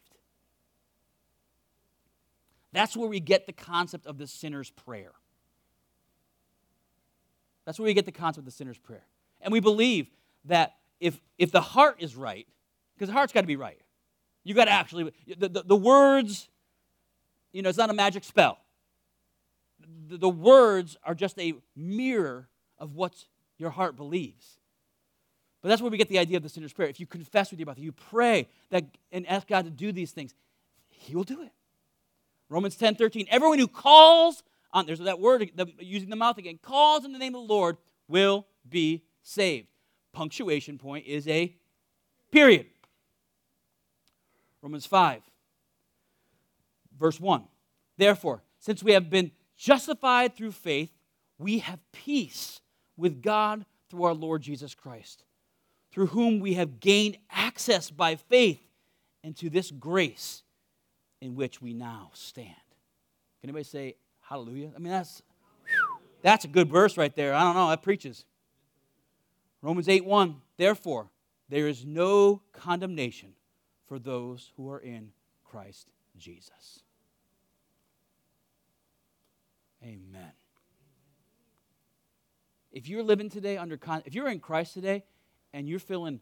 That's 2.71 2.97
where 2.97 3.07
we 3.07 3.19
get 3.19 3.45
the 3.45 3.53
concept 3.53 4.05
of 4.05 4.17
the 4.17 4.27
sinner's 4.27 4.71
prayer. 4.71 5.11
That's 7.65 7.79
where 7.79 7.85
we 7.85 7.93
get 7.93 8.05
the 8.05 8.11
concept 8.11 8.39
of 8.39 8.45
the 8.45 8.51
sinner's 8.51 8.77
prayer. 8.77 9.05
And 9.41 9.51
we 9.51 9.59
believe 9.59 10.07
that 10.45 10.73
if, 10.99 11.21
if 11.37 11.51
the 11.51 11.61
heart 11.61 11.97
is 11.99 12.15
right, 12.15 12.47
because 12.95 13.07
the 13.07 13.13
heart's 13.13 13.31
got 13.31 13.41
to 13.41 13.47
be 13.47 13.55
right, 13.55 13.79
you 14.43 14.53
got 14.53 14.65
to 14.65 14.71
actually, 14.71 15.11
the, 15.37 15.49
the, 15.49 15.63
the, 15.63 15.75
words, 15.75 16.49
you 17.51 17.61
know, 17.61 17.69
it's 17.69 17.77
not 17.77 17.89
a 17.89 17.93
magic 17.93 18.23
spell. 18.23 18.59
The, 20.07 20.17
the 20.17 20.29
words 20.29 20.97
are 21.03 21.15
just 21.15 21.39
a 21.39 21.53
mirror 21.75 22.49
of 22.77 22.95
what 22.95 23.25
your 23.57 23.69
heart 23.69 23.95
believes. 23.95 24.57
But 25.63 25.69
that's 25.69 25.81
where 25.81 25.89
we 25.89 25.97
get 25.97 26.09
the 26.09 26.19
idea 26.19 26.35
of 26.35 26.43
the 26.43 26.49
sinner's 26.49 26.73
prayer. 26.73 26.89
If 26.89 26.99
you 26.99 27.07
confess 27.07 27.49
with 27.49 27.59
your 27.59 27.67
mouth, 27.67 27.79
you 27.79 27.93
pray 27.93 28.49
that, 28.69 28.83
and 29.13 29.25
ask 29.27 29.47
God 29.47 29.63
to 29.63 29.71
do 29.71 29.93
these 29.93 30.11
things, 30.11 30.35
He 30.89 31.15
will 31.15 31.23
do 31.23 31.41
it. 31.41 31.51
Romans 32.49 32.75
10 32.75 32.95
13. 32.95 33.27
Everyone 33.31 33.57
who 33.57 33.69
calls 33.69 34.43
on, 34.73 34.85
there's 34.85 34.99
that 34.99 35.21
word, 35.21 35.49
the, 35.55 35.67
using 35.79 36.09
the 36.09 36.17
mouth 36.17 36.37
again, 36.37 36.59
calls 36.61 37.05
in 37.05 37.13
the 37.13 37.17
name 37.17 37.33
of 37.33 37.47
the 37.47 37.53
Lord 37.53 37.77
will 38.09 38.45
be 38.67 39.03
saved. 39.21 39.67
Punctuation 40.11 40.77
point 40.77 41.05
is 41.07 41.27
a 41.29 41.55
period. 42.29 42.65
Romans 44.61 44.85
5, 44.85 45.21
verse 46.99 47.21
1. 47.21 47.45
Therefore, 47.97 48.43
since 48.59 48.83
we 48.83 48.91
have 48.91 49.09
been 49.09 49.31
justified 49.55 50.35
through 50.35 50.51
faith, 50.51 50.91
we 51.37 51.59
have 51.59 51.79
peace 51.93 52.59
with 52.97 53.21
God 53.21 53.65
through 53.89 54.03
our 54.03 54.13
Lord 54.13 54.41
Jesus 54.41 54.75
Christ 54.75 55.23
through 55.93 56.07
whom 56.07 56.39
we 56.39 56.55
have 56.55 56.79
gained 56.79 57.17
access 57.29 57.91
by 57.91 58.15
faith 58.15 58.59
into 59.23 59.47
this 59.47 59.69
grace 59.69 60.41
in 61.21 61.35
which 61.35 61.61
we 61.61 61.71
now 61.71 62.09
stand. 62.13 62.49
Can 63.39 63.49
anybody 63.49 63.63
say 63.63 63.95
hallelujah? 64.21 64.71
I 64.75 64.79
mean, 64.79 64.91
that's, 64.91 65.21
that's 66.23 66.45
a 66.45 66.47
good 66.47 66.67
verse 66.67 66.97
right 66.97 67.15
there. 67.15 67.35
I 67.35 67.41
don't 67.41 67.53
know, 67.53 67.69
that 67.69 67.83
preaches. 67.83 68.25
Romans 69.61 69.87
8 69.87 70.03
1. 70.03 70.35
Therefore, 70.57 71.11
there 71.47 71.67
is 71.67 71.85
no 71.85 72.41
condemnation 72.53 73.33
for 73.87 73.99
those 73.99 74.51
who 74.57 74.71
are 74.71 74.79
in 74.79 75.11
Christ 75.43 75.89
Jesus. 76.17 76.79
Amen. 79.83 80.31
If 82.71 82.89
you're 82.89 83.03
living 83.03 83.29
today 83.29 83.57
under, 83.57 83.77
con- 83.77 84.01
if 84.05 84.15
you're 84.15 84.29
in 84.29 84.39
Christ 84.39 84.73
today, 84.73 85.03
and 85.53 85.69
you're 85.69 85.79
feeling 85.79 86.19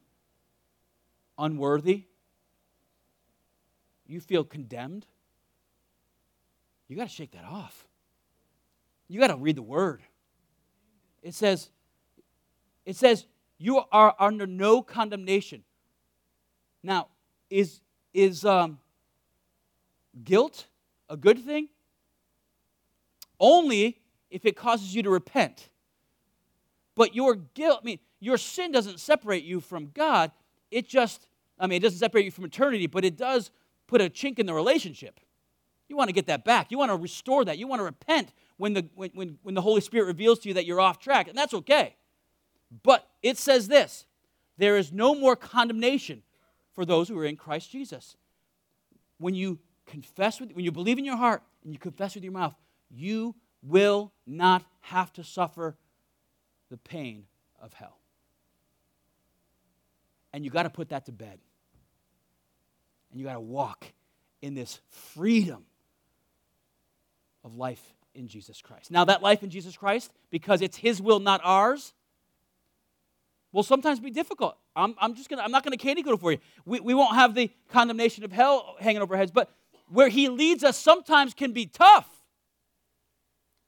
unworthy, 1.37 2.03
you 4.05 4.19
feel 4.19 4.43
condemned, 4.43 5.05
you 6.87 6.97
got 6.97 7.07
to 7.07 7.13
shake 7.13 7.31
that 7.31 7.45
off. 7.45 7.87
You 9.07 9.19
got 9.19 9.27
to 9.27 9.37
read 9.37 9.55
the 9.55 9.61
word. 9.61 10.01
It 11.23 11.33
says, 11.33 11.69
it 12.85 12.95
says, 12.95 13.25
you 13.57 13.81
are 13.91 14.15
under 14.19 14.45
no 14.45 14.81
condemnation. 14.81 15.63
Now, 16.83 17.07
is, 17.49 17.79
is 18.13 18.43
um, 18.43 18.79
guilt 20.23 20.65
a 21.09 21.15
good 21.15 21.39
thing? 21.39 21.69
Only 23.39 23.99
if 24.29 24.45
it 24.45 24.55
causes 24.55 24.93
you 24.95 25.03
to 25.03 25.09
repent. 25.09 25.69
But 26.95 27.15
your 27.15 27.35
guilt, 27.35 27.79
I 27.81 27.85
mean, 27.85 27.99
your 28.21 28.38
sin 28.38 28.71
doesn't 28.71 29.01
separate 29.01 29.43
you 29.43 29.60
from 29.60 29.89
God. 29.93 30.31
It 30.69 30.88
just, 30.88 31.27
I 31.60 31.67
mean, 31.67 31.77
it 31.77 31.81
doesn't 31.81 31.99
separate 31.99 32.23
you 32.23 32.31
from 32.31 32.45
eternity, 32.45 32.88
but 32.88 33.03
it 33.03 33.17
does 33.17 33.51
put 33.88 33.99
a 33.99 34.10
chink 34.10 34.39
in 34.39 34.45
the 34.45 34.53
relationship. 34.53 35.19
You 35.89 35.97
want 35.97 36.07
to 36.07 36.13
get 36.13 36.27
that 36.27 36.45
back. 36.45 36.71
You 36.71 36.77
want 36.77 36.91
to 36.91 36.95
restore 36.95 37.43
that. 37.43 37.57
You 37.57 37.67
want 37.67 37.81
to 37.81 37.84
repent 37.84 38.31
when 38.55 38.73
the, 38.73 38.88
when, 38.95 39.10
when, 39.13 39.38
when 39.41 39.55
the 39.55 39.62
Holy 39.62 39.81
Spirit 39.81 40.05
reveals 40.05 40.39
to 40.39 40.47
you 40.47 40.53
that 40.53 40.65
you're 40.65 40.79
off 40.79 40.99
track, 40.99 41.27
and 41.27 41.38
that's 41.38 41.53
okay. 41.53 41.95
But 42.84 43.05
it 43.21 43.38
says 43.38 43.67
this 43.67 44.05
there 44.57 44.77
is 44.77 44.93
no 44.93 45.15
more 45.15 45.36
condemnation 45.36 46.21
for 46.73 46.86
those 46.86 47.10
who 47.10 47.17
are 47.17 47.25
in 47.25 47.36
Christ 47.36 47.71
Jesus. 47.71 48.15
When 49.17 49.34
you 49.34 49.60
confess 49.88 50.39
with, 50.39 50.53
when 50.53 50.63
you 50.63 50.71
believe 50.71 50.97
in 50.97 51.05
your 51.05 51.17
heart 51.17 51.41
and 51.63 51.73
you 51.73 51.79
confess 51.79 52.15
with 52.15 52.23
your 52.23 52.34
mouth, 52.34 52.53
you 52.89 53.36
will 53.62 54.13
not 54.25 54.63
have 54.81 55.12
to 55.13 55.23
suffer 55.23 55.75
the 56.69 56.77
pain 56.77 57.25
of 57.62 57.73
hell. 57.73 58.00
And 60.33 60.45
you 60.45 60.51
got 60.51 60.63
to 60.63 60.69
put 60.69 60.89
that 60.89 61.05
to 61.05 61.11
bed. 61.11 61.39
And 63.11 63.19
you 63.19 63.25
got 63.25 63.33
to 63.33 63.39
walk 63.39 63.85
in 64.41 64.53
this 64.55 64.79
freedom 64.89 65.65
of 67.43 67.55
life 67.55 67.81
in 68.13 68.27
Jesus 68.27 68.61
Christ. 68.61 68.91
Now, 68.91 69.05
that 69.05 69.21
life 69.21 69.43
in 69.43 69.49
Jesus 69.49 69.75
Christ, 69.75 70.11
because 70.29 70.61
it's 70.61 70.77
His 70.77 71.01
will, 71.01 71.19
not 71.19 71.41
ours, 71.43 71.93
will 73.51 73.63
sometimes 73.63 73.99
be 73.99 74.11
difficult. 74.11 74.57
I'm, 74.75 74.95
I'm 74.99 75.15
just 75.15 75.29
gonna, 75.29 75.41
I'm 75.41 75.51
not 75.51 75.63
to 75.63 75.77
candy 75.77 76.03
coat 76.03 76.13
it 76.13 76.19
for 76.19 76.31
you. 76.31 76.37
We, 76.65 76.79
we 76.79 76.93
won't 76.93 77.15
have 77.15 77.35
the 77.35 77.51
condemnation 77.69 78.23
of 78.23 78.31
hell 78.31 78.75
hanging 78.79 79.01
over 79.01 79.13
our 79.13 79.19
heads, 79.19 79.31
but 79.31 79.51
where 79.89 80.09
He 80.09 80.29
leads 80.29 80.63
us 80.63 80.77
sometimes 80.77 81.33
can 81.33 81.51
be 81.51 81.65
tough. 81.65 82.09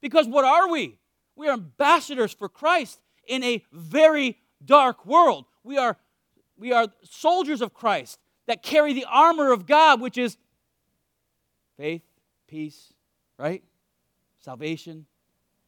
Because 0.00 0.26
what 0.26 0.44
are 0.44 0.70
we? 0.70 0.98
We 1.36 1.48
are 1.48 1.52
ambassadors 1.52 2.32
for 2.32 2.48
Christ 2.48 3.00
in 3.26 3.42
a 3.42 3.64
very 3.72 4.38
dark 4.64 5.04
world. 5.06 5.46
We 5.62 5.78
are 5.78 5.96
we 6.58 6.72
are 6.72 6.88
soldiers 7.02 7.60
of 7.60 7.74
Christ 7.74 8.18
that 8.46 8.62
carry 8.62 8.92
the 8.92 9.06
armor 9.08 9.52
of 9.52 9.66
God, 9.66 10.00
which 10.00 10.18
is 10.18 10.36
faith, 11.76 12.02
peace, 12.46 12.92
right? 13.38 13.62
Salvation, 14.40 15.06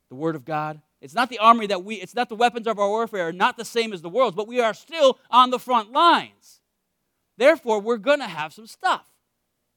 the 0.08 0.14
Word 0.14 0.36
of 0.36 0.44
God. 0.44 0.80
It's 1.00 1.14
not 1.14 1.28
the 1.28 1.38
army 1.38 1.66
that 1.68 1.84
we, 1.84 1.96
it's 1.96 2.14
not 2.14 2.28
the 2.28 2.34
weapons 2.34 2.66
of 2.66 2.78
our 2.78 2.88
warfare, 2.88 3.32
not 3.32 3.56
the 3.56 3.64
same 3.64 3.92
as 3.92 4.02
the 4.02 4.08
world's, 4.08 4.36
but 4.36 4.48
we 4.48 4.60
are 4.60 4.74
still 4.74 5.18
on 5.30 5.50
the 5.50 5.58
front 5.58 5.92
lines. 5.92 6.60
Therefore, 7.36 7.80
we're 7.80 7.98
going 7.98 8.20
to 8.20 8.26
have 8.26 8.52
some 8.52 8.66
stuff 8.66 9.06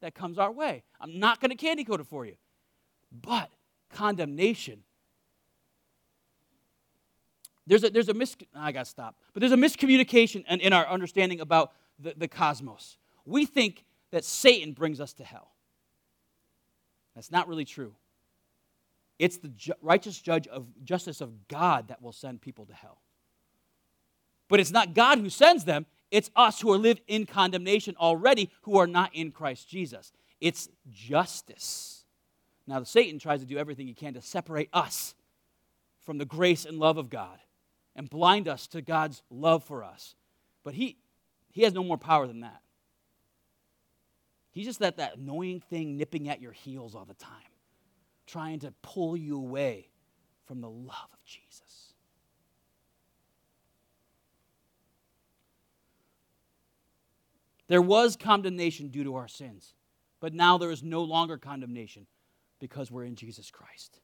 that 0.01 0.15
comes 0.15 0.37
our 0.37 0.51
way. 0.51 0.83
I'm 0.99 1.19
not 1.19 1.41
going 1.41 1.51
to 1.51 1.57
candy 1.57 1.83
coat 1.83 1.99
it 1.99 2.07
for 2.07 2.25
you. 2.25 2.35
But 3.11 3.49
condemnation 3.91 4.83
there's 7.69 7.83
a, 7.83 7.89
there's 7.91 8.09
a 8.09 8.15
mis- 8.15 8.35
I 8.55 8.71
got 8.71 8.85
to 8.85 8.89
stop. 8.89 9.15
But 9.31 9.41
there's 9.41 9.51
a 9.51 9.57
miscommunication 9.57 10.43
in, 10.49 10.59
in 10.59 10.73
our 10.73 10.87
understanding 10.87 11.39
about 11.39 11.71
the, 11.99 12.15
the 12.17 12.27
cosmos. 12.27 12.97
We 13.25 13.45
think 13.45 13.85
that 14.09 14.25
Satan 14.25 14.73
brings 14.73 14.99
us 14.99 15.13
to 15.13 15.23
hell. 15.23 15.51
That's 17.13 17.31
not 17.31 17.47
really 17.47 17.65
true. 17.65 17.93
It's 19.19 19.37
the 19.37 19.49
ju- 19.49 19.73
righteous 19.83 20.19
judge 20.19 20.47
of 20.47 20.65
justice 20.83 21.21
of 21.21 21.47
God 21.47 21.89
that 21.89 22.01
will 22.01 22.11
send 22.11 22.41
people 22.41 22.65
to 22.65 22.73
hell. 22.73 23.01
But 24.47 24.59
it's 24.59 24.71
not 24.71 24.95
God 24.95 25.19
who 25.19 25.29
sends 25.29 25.63
them, 25.63 25.85
it's 26.09 26.31
us 26.35 26.59
who 26.59 26.73
are 26.73 26.77
live 26.77 26.99
in 27.07 27.27
condemnation 27.27 27.95
already 27.99 28.49
who 28.63 28.79
are 28.79 28.87
not 28.87 29.13
in 29.13 29.31
Christ 29.31 29.69
Jesus. 29.69 30.11
It's 30.41 30.69
justice. 30.89 32.03
Now, 32.65 32.81
Satan 32.81 33.19
tries 33.19 33.41
to 33.41 33.45
do 33.45 33.59
everything 33.59 33.85
he 33.85 33.93
can 33.93 34.15
to 34.15 34.21
separate 34.23 34.69
us 34.73 35.13
from 36.03 36.17
the 36.17 36.25
grace 36.25 36.65
and 36.65 36.79
love 36.79 36.97
of 36.97 37.11
God 37.11 37.37
and 37.95 38.09
blind 38.09 38.47
us 38.47 38.67
to 38.67 38.81
God's 38.81 39.23
love 39.29 39.63
for 39.63 39.83
us. 39.83 40.15
But 40.63 40.73
he, 40.73 40.97
he 41.51 41.63
has 41.63 41.73
no 41.73 41.83
more 41.83 41.97
power 41.97 42.27
than 42.27 42.41
that. 42.41 42.61
He's 44.51 44.65
just 44.65 44.79
that, 44.79 44.97
that 44.97 45.17
annoying 45.17 45.61
thing 45.69 45.97
nipping 45.97 46.29
at 46.29 46.41
your 46.41 46.51
heels 46.51 46.95
all 46.95 47.05
the 47.05 47.13
time, 47.13 47.31
trying 48.25 48.59
to 48.59 48.73
pull 48.81 49.15
you 49.15 49.37
away 49.37 49.89
from 50.45 50.61
the 50.61 50.69
love 50.69 51.09
of 51.13 51.23
Jesus. 51.25 51.93
There 57.67 57.81
was 57.81 58.15
condemnation 58.15 58.89
due 58.89 59.03
to 59.03 59.15
our 59.15 59.27
sins, 59.27 59.75
but 60.19 60.33
now 60.33 60.57
there 60.57 60.71
is 60.71 60.81
no 60.81 61.03
longer 61.03 61.37
condemnation 61.37 62.07
because 62.59 62.89
we're 62.89 63.03
in 63.03 63.15
Jesus 63.15 63.51
Christ. 63.51 63.99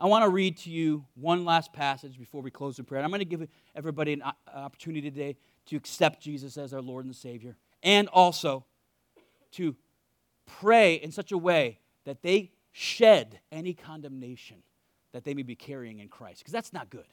I 0.00 0.06
want 0.06 0.24
to 0.24 0.28
read 0.28 0.58
to 0.58 0.70
you 0.70 1.04
one 1.16 1.44
last 1.44 1.72
passage 1.72 2.18
before 2.18 2.40
we 2.40 2.52
close 2.52 2.78
in 2.78 2.84
prayer. 2.84 3.02
I'm 3.02 3.10
going 3.10 3.18
to 3.18 3.24
give 3.24 3.48
everybody 3.74 4.12
an 4.12 4.22
opportunity 4.54 5.10
today 5.10 5.36
to 5.66 5.76
accept 5.76 6.22
Jesus 6.22 6.56
as 6.56 6.72
our 6.72 6.80
Lord 6.80 7.04
and 7.04 7.14
Savior, 7.14 7.56
and 7.82 8.06
also 8.08 8.64
to 9.52 9.74
pray 10.46 10.94
in 10.94 11.10
such 11.10 11.32
a 11.32 11.38
way 11.38 11.80
that 12.04 12.22
they 12.22 12.52
shed 12.70 13.40
any 13.50 13.74
condemnation 13.74 14.58
that 15.12 15.24
they 15.24 15.34
may 15.34 15.42
be 15.42 15.56
carrying 15.56 15.98
in 15.98 16.08
Christ, 16.08 16.38
because 16.38 16.52
that's 16.52 16.72
not 16.72 16.90
good. 16.90 17.06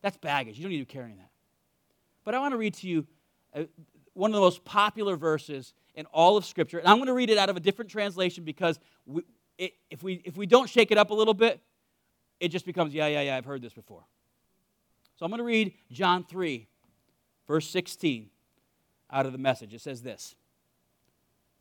That's 0.00 0.16
baggage. 0.16 0.56
You 0.56 0.62
don't 0.62 0.70
need 0.70 0.78
to 0.78 0.86
be 0.86 0.92
carrying 0.92 1.18
that. 1.18 1.30
But 2.24 2.34
I 2.34 2.38
want 2.38 2.52
to 2.52 2.58
read 2.58 2.74
to 2.74 2.88
you 2.88 3.06
uh, 3.54 3.64
one 4.14 4.30
of 4.30 4.34
the 4.34 4.40
most 4.40 4.64
popular 4.64 5.16
verses 5.16 5.74
in 5.94 6.06
all 6.06 6.38
of 6.38 6.46
Scripture, 6.46 6.78
and 6.78 6.88
I'm 6.88 6.96
going 6.96 7.08
to 7.08 7.14
read 7.14 7.28
it 7.28 7.36
out 7.36 7.50
of 7.50 7.56
a 7.56 7.60
different 7.60 7.90
translation 7.90 8.44
because 8.44 8.78
we, 9.04 9.22
if, 9.58 10.02
we, 10.02 10.22
if 10.24 10.38
we 10.38 10.46
don't 10.46 10.70
shake 10.70 10.90
it 10.90 10.96
up 10.96 11.10
a 11.10 11.14
little 11.14 11.34
bit, 11.34 11.60
it 12.40 12.48
just 12.48 12.66
becomes, 12.66 12.94
yeah, 12.94 13.06
yeah, 13.06 13.20
yeah, 13.20 13.36
I've 13.36 13.44
heard 13.44 13.62
this 13.62 13.74
before. 13.74 14.02
So 15.16 15.24
I'm 15.24 15.30
going 15.30 15.38
to 15.38 15.44
read 15.44 15.74
John 15.92 16.24
3, 16.24 16.66
verse 17.46 17.68
16, 17.68 18.30
out 19.10 19.26
of 19.26 19.32
the 19.32 19.38
message. 19.38 19.74
It 19.74 19.82
says 19.82 20.02
this 20.02 20.34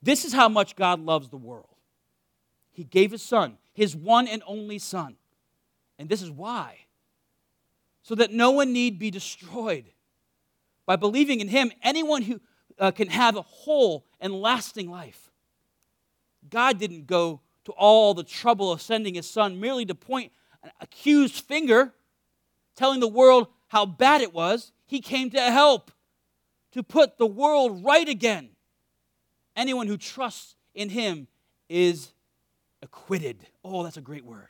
This 0.02 0.24
is 0.24 0.34
how 0.34 0.48
much 0.48 0.78
God 0.78 1.02
loves 1.02 1.30
the 1.30 1.38
world. 1.38 1.76
He 2.72 2.86
gave 2.86 3.12
his 3.12 3.22
son, 3.22 3.58
his 3.74 3.96
one 3.96 4.28
and 4.28 4.42
only 4.48 4.80
son. 4.80 5.18
And 5.98 6.08
this 6.08 6.22
is 6.22 6.32
why. 6.32 6.78
So 8.04 8.16
that 8.16 8.32
no 8.32 8.52
one 8.52 8.72
need 8.72 8.98
be 8.98 9.12
destroyed. 9.12 9.86
By 10.86 10.96
believing 10.96 11.42
in 11.42 11.50
him, 11.50 11.72
anyone 11.84 12.22
who 12.22 12.40
uh, 12.80 12.92
can 12.92 13.10
have 13.10 13.36
a 13.36 13.42
whole 13.42 14.06
and 14.22 14.34
lasting 14.34 14.90
life. 14.90 15.30
God 16.50 16.80
didn't 16.80 17.06
go 17.06 17.42
to 17.66 17.74
all 17.74 18.14
the 18.14 18.24
trouble 18.24 18.72
of 18.72 18.82
sending 18.82 19.16
his 19.16 19.30
son 19.30 19.60
merely 19.60 19.86
to 19.86 19.94
point 19.94 20.32
an 20.64 20.72
accused 20.80 21.46
finger, 21.46 21.94
telling 22.76 23.00
the 23.00 23.08
world 23.08 23.48
how 23.68 23.86
bad 23.86 24.22
it 24.22 24.34
was. 24.34 24.72
He 24.86 25.02
came 25.02 25.30
to 25.32 25.42
help, 25.42 25.92
to 26.72 26.84
put 26.84 27.18
the 27.18 27.28
world 27.28 27.84
right 27.84 28.08
again. 28.08 28.50
Anyone 29.56 29.88
who 29.88 29.98
trusts 29.98 30.56
in 30.74 30.90
him 30.90 31.28
is 31.68 32.14
acquitted. 32.82 33.46
Oh, 33.64 33.84
that's 33.84 33.98
a 33.98 34.02
great 34.02 34.26
word. 34.26 34.48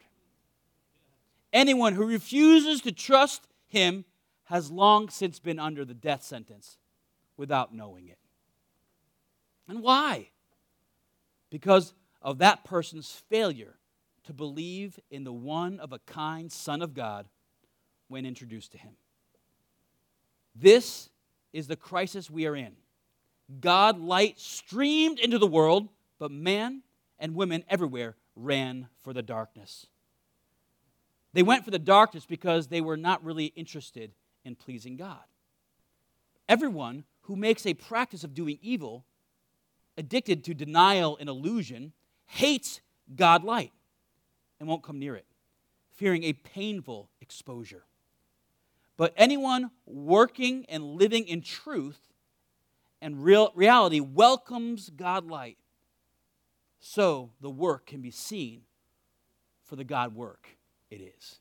Anyone 1.51 1.93
who 1.93 2.05
refuses 2.05 2.81
to 2.81 2.91
trust 2.91 3.47
him 3.67 4.05
has 4.45 4.69
long 4.69 5.09
since 5.09 5.39
been 5.39 5.59
under 5.59 5.83
the 5.83 5.93
death 5.93 6.23
sentence 6.23 6.77
without 7.37 7.73
knowing 7.73 8.07
it. 8.07 8.19
And 9.67 9.81
why? 9.81 10.29
Because 11.49 11.93
of 12.21 12.37
that 12.39 12.63
person's 12.63 13.11
failure 13.29 13.78
to 14.29 14.33
believe 14.33 14.99
in 15.09 15.23
the 15.23 15.33
one 15.33 15.79
of 15.79 15.91
a 15.91 15.97
kind 15.97 16.51
Son 16.51 16.83
of 16.83 16.93
God 16.93 17.25
when 18.09 18.27
introduced 18.27 18.71
to 18.73 18.77
him. 18.77 18.91
This 20.53 21.09
is 21.51 21.65
the 21.65 21.75
crisis 21.75 22.29
we 22.29 22.45
are 22.45 22.55
in. 22.55 22.73
God 23.59 23.99
light 23.99 24.39
streamed 24.39 25.17
into 25.17 25.39
the 25.39 25.47
world, 25.47 25.89
but 26.19 26.29
man 26.29 26.83
and 27.17 27.33
women 27.33 27.63
everywhere 27.67 28.17
ran 28.35 28.87
for 29.01 29.13
the 29.13 29.23
darkness. 29.23 29.87
They 31.33 31.41
went 31.41 31.65
for 31.65 31.71
the 31.71 31.79
darkness 31.79 32.27
because 32.27 32.67
they 32.67 32.81
were 32.81 32.97
not 32.97 33.23
really 33.23 33.45
interested 33.55 34.11
in 34.45 34.53
pleasing 34.53 34.95
God. 34.95 35.23
Everyone 36.47 37.03
who 37.21 37.35
makes 37.35 37.65
a 37.65 37.73
practice 37.73 38.23
of 38.23 38.35
doing 38.35 38.59
evil, 38.61 39.05
addicted 39.97 40.43
to 40.43 40.53
denial 40.53 41.17
and 41.19 41.27
illusion, 41.27 41.93
hates 42.27 42.79
God 43.15 43.43
light 43.43 43.71
and 44.59 44.67
won't 44.67 44.83
come 44.83 44.99
near 44.99 45.15
it, 45.15 45.25
fearing 45.91 46.23
a 46.23 46.33
painful 46.33 47.09
exposure. 47.21 47.83
But 48.97 49.13
anyone 49.15 49.71
working 49.85 50.65
and 50.67 50.83
living 50.83 51.27
in 51.27 51.41
truth 51.41 51.99
and 53.01 53.23
real 53.23 53.51
reality 53.55 53.99
welcomes 53.99 54.89
God 54.89 55.25
light 55.25 55.57
so 56.79 57.31
the 57.39 57.49
work 57.49 57.85
can 57.85 58.01
be 58.01 58.11
seen 58.11 58.63
for 59.63 59.75
the 59.75 59.83
God 59.83 60.15
work 60.15 60.57
it 60.89 60.97
is. 60.97 61.39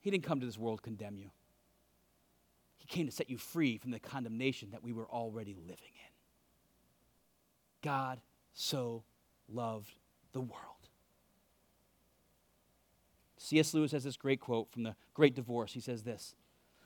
He 0.00 0.10
didn't 0.10 0.24
come 0.24 0.40
to 0.40 0.46
this 0.46 0.58
world 0.58 0.78
to 0.78 0.82
condemn 0.82 1.16
you. 1.16 1.30
He 2.78 2.86
came 2.86 3.06
to 3.06 3.12
set 3.12 3.30
you 3.30 3.38
free 3.38 3.78
from 3.78 3.92
the 3.92 4.00
condemnation 4.00 4.70
that 4.72 4.82
we 4.82 4.92
were 4.92 5.06
already 5.06 5.54
living 5.54 5.76
in. 5.76 6.12
God 7.82 8.20
so 8.52 9.04
loved 9.48 9.94
the 10.32 10.40
world 10.40 10.81
C.S. 13.42 13.74
Lewis 13.74 13.90
has 13.90 14.04
this 14.04 14.16
great 14.16 14.40
quote 14.40 14.70
from 14.70 14.84
the 14.84 14.94
Great 15.14 15.34
Divorce. 15.34 15.72
He 15.72 15.80
says 15.80 16.04
this 16.04 16.36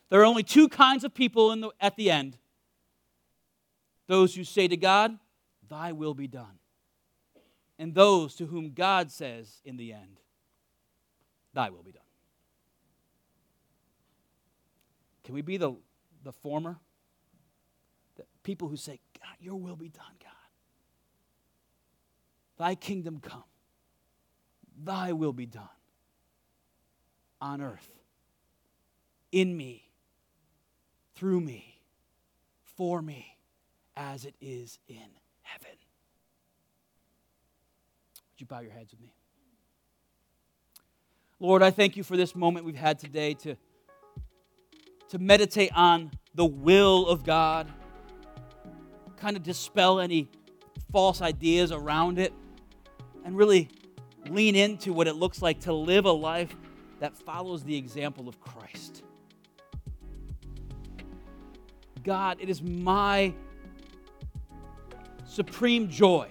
There 0.09 0.21
are 0.21 0.25
only 0.25 0.42
two 0.42 0.69
kinds 0.69 1.05
of 1.05 1.12
people 1.12 1.55
the, 1.55 1.71
at 1.81 1.97
the 1.97 2.11
end 2.11 2.38
those 4.07 4.35
who 4.35 4.45
say 4.45 4.66
to 4.66 4.77
God, 4.77 5.19
Thy 5.69 5.92
will 5.92 6.14
be 6.14 6.27
done, 6.27 6.59
and 7.79 7.95
those 7.95 8.35
to 8.37 8.47
whom 8.47 8.73
God 8.73 9.11
says 9.11 9.61
in 9.64 9.77
the 9.77 9.92
end, 9.92 10.21
Thy 11.53 11.69
will 11.69 11.83
be 11.83 11.92
done. 11.92 12.03
Can 15.25 15.35
we 15.35 15.42
be 15.42 15.57
the, 15.57 15.75
the 16.23 16.33
former? 16.33 16.79
The 18.16 18.23
people 18.45 18.69
who 18.69 18.77
say, 18.77 19.01
God, 19.21 19.37
your 19.40 19.57
will 19.57 19.77
be 19.77 19.88
done, 19.88 20.05
God. 20.23 20.33
Thy 22.57 22.77
kingdom 22.77 23.19
come. 23.21 23.45
Thy 24.83 25.12
will 25.12 25.33
be 25.33 25.47
done 25.47 25.69
on 27.40 27.61
earth, 27.61 27.90
in 29.33 29.57
me, 29.57 29.88
through 31.14 31.40
me, 31.40 31.81
for 32.64 33.01
me, 33.03 33.37
as 33.96 34.25
it 34.25 34.35
is 34.40 34.79
in 34.88 35.09
heaven. 35.42 35.77
Would 38.33 38.40
you 38.40 38.46
bow 38.46 38.61
your 38.61 38.72
heads 38.72 38.92
with 38.92 39.01
me? 39.01 39.12
Lord, 41.38 41.62
I 41.62 41.70
thank 41.70 41.96
you 41.96 42.03
for 42.03 42.16
this 42.16 42.35
moment 42.35 42.64
we've 42.64 42.75
had 42.75 42.99
today 42.99 43.35
to, 43.35 43.57
to 45.10 45.19
meditate 45.19 45.71
on 45.75 46.10
the 46.35 46.46
will 46.46 47.06
of 47.08 47.25
God, 47.25 47.69
kind 49.17 49.37
of 49.37 49.42
dispel 49.42 50.00
any 50.00 50.29
false 50.92 51.21
ideas 51.21 51.73
around 51.73 52.19
it, 52.19 52.33
and 53.25 53.37
really 53.37 53.69
lean 54.29 54.56
into 54.56 54.92
what 54.92 55.06
it 55.06 55.15
looks 55.15 55.42
like 55.42 55.60
to 55.60 55.73
live 55.73 56.04
a 56.04 56.10
life 56.10 56.54
that 57.01 57.17
follows 57.17 57.63
the 57.63 57.77
example 57.77 58.29
of 58.29 58.40
Christ. 58.40 59.03
God, 62.03 62.38
it 62.40 62.49
is 62.49 62.63
my 62.63 63.35
supreme 65.25 65.88
joy 65.88 66.29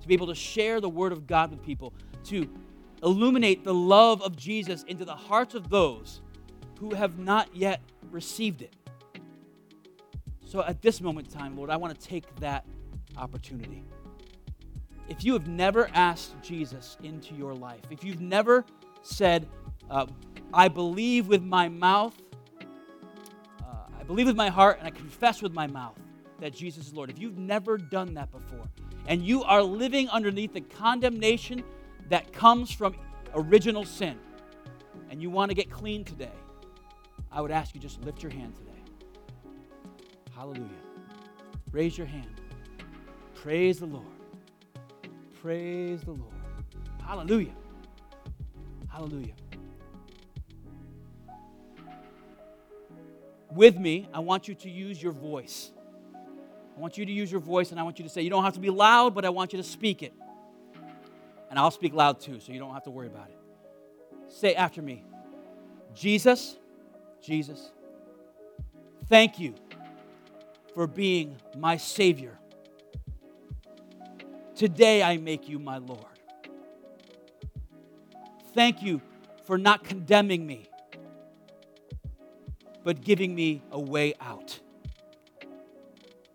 to 0.00 0.08
be 0.08 0.14
able 0.14 0.26
to 0.26 0.34
share 0.34 0.80
the 0.80 0.88
Word 0.88 1.12
of 1.12 1.26
God 1.26 1.50
with 1.50 1.62
people, 1.62 1.94
to 2.24 2.48
illuminate 3.02 3.64
the 3.64 3.74
love 3.74 4.22
of 4.22 4.36
Jesus 4.36 4.84
into 4.84 5.04
the 5.04 5.14
hearts 5.14 5.54
of 5.54 5.70
those 5.70 6.20
who 6.78 6.94
have 6.94 7.18
not 7.18 7.54
yet 7.56 7.80
received 8.10 8.62
it. 8.62 8.74
So 10.44 10.62
at 10.62 10.82
this 10.82 11.00
moment 11.00 11.28
in 11.28 11.38
time, 11.38 11.56
Lord, 11.56 11.70
I 11.70 11.76
want 11.76 11.98
to 11.98 12.06
take 12.06 12.34
that 12.36 12.66
opportunity. 13.16 13.84
If 15.08 15.24
you 15.24 15.32
have 15.32 15.46
never 15.48 15.88
asked 15.94 16.34
Jesus 16.42 16.96
into 17.02 17.34
your 17.34 17.54
life, 17.54 17.80
if 17.90 18.04
you've 18.04 18.20
never 18.20 18.64
said, 19.02 19.48
uh, 19.90 20.06
I 20.52 20.68
believe 20.68 21.28
with 21.28 21.42
my 21.42 21.68
mouth, 21.68 22.16
uh, 23.60 23.64
I 23.98 24.02
believe 24.04 24.26
with 24.26 24.36
my 24.36 24.48
heart 24.48 24.78
and 24.78 24.86
I 24.86 24.90
confess 24.90 25.42
with 25.42 25.52
my 25.52 25.66
mouth 25.66 25.98
that 26.40 26.52
Jesus 26.52 26.88
is 26.88 26.94
Lord, 26.94 27.10
if 27.10 27.18
you've 27.18 27.38
never 27.38 27.78
done 27.78 28.14
that 28.14 28.30
before, 28.30 28.68
and 29.06 29.22
you 29.22 29.44
are 29.44 29.62
living 29.62 30.08
underneath 30.08 30.52
the 30.52 30.60
condemnation 30.60 31.62
that 32.08 32.32
comes 32.32 32.70
from 32.70 32.94
original 33.34 33.84
sin, 33.84 34.18
and 35.10 35.22
you 35.22 35.30
want 35.30 35.50
to 35.50 35.54
get 35.54 35.70
clean 35.70 36.04
today, 36.04 36.32
I 37.30 37.40
would 37.40 37.50
ask 37.50 37.74
you 37.74 37.80
just 37.80 38.00
lift 38.02 38.22
your 38.22 38.32
hand 38.32 38.56
today. 38.56 38.70
Hallelujah. 40.34 40.68
Raise 41.70 41.96
your 41.96 42.06
hand. 42.06 42.40
Praise 43.34 43.78
the 43.78 43.86
Lord. 43.86 44.04
Praise 45.40 46.02
the 46.02 46.12
Lord. 46.12 46.34
Hallelujah. 47.04 47.54
Hallelujah. 48.92 49.32
With 53.50 53.78
me, 53.78 54.06
I 54.12 54.20
want 54.20 54.48
you 54.48 54.54
to 54.56 54.70
use 54.70 55.02
your 55.02 55.12
voice. 55.12 55.72
I 56.76 56.80
want 56.80 56.98
you 56.98 57.06
to 57.06 57.12
use 57.12 57.32
your 57.32 57.40
voice 57.40 57.70
and 57.70 57.80
I 57.80 57.84
want 57.84 57.98
you 57.98 58.04
to 58.04 58.10
say, 58.10 58.20
you 58.20 58.28
don't 58.28 58.44
have 58.44 58.52
to 58.52 58.60
be 58.60 58.68
loud, 58.68 59.14
but 59.14 59.24
I 59.24 59.30
want 59.30 59.54
you 59.54 59.56
to 59.56 59.62
speak 59.62 60.02
it. 60.02 60.12
And 61.48 61.58
I'll 61.58 61.70
speak 61.70 61.94
loud 61.94 62.20
too, 62.20 62.38
so 62.38 62.52
you 62.52 62.58
don't 62.58 62.74
have 62.74 62.84
to 62.84 62.90
worry 62.90 63.06
about 63.06 63.28
it. 63.28 63.38
Say 64.28 64.54
after 64.54 64.82
me 64.82 65.04
Jesus, 65.94 66.58
Jesus, 67.22 67.70
thank 69.08 69.38
you 69.38 69.54
for 70.74 70.86
being 70.86 71.36
my 71.56 71.78
Savior. 71.78 72.38
Today 74.54 75.02
I 75.02 75.16
make 75.16 75.48
you 75.48 75.58
my 75.58 75.78
Lord. 75.78 76.11
Thank 78.54 78.82
you 78.82 79.00
for 79.44 79.56
not 79.58 79.84
condemning 79.84 80.46
me, 80.46 80.68
but 82.84 83.02
giving 83.02 83.34
me 83.34 83.62
a 83.70 83.80
way 83.80 84.14
out, 84.20 84.60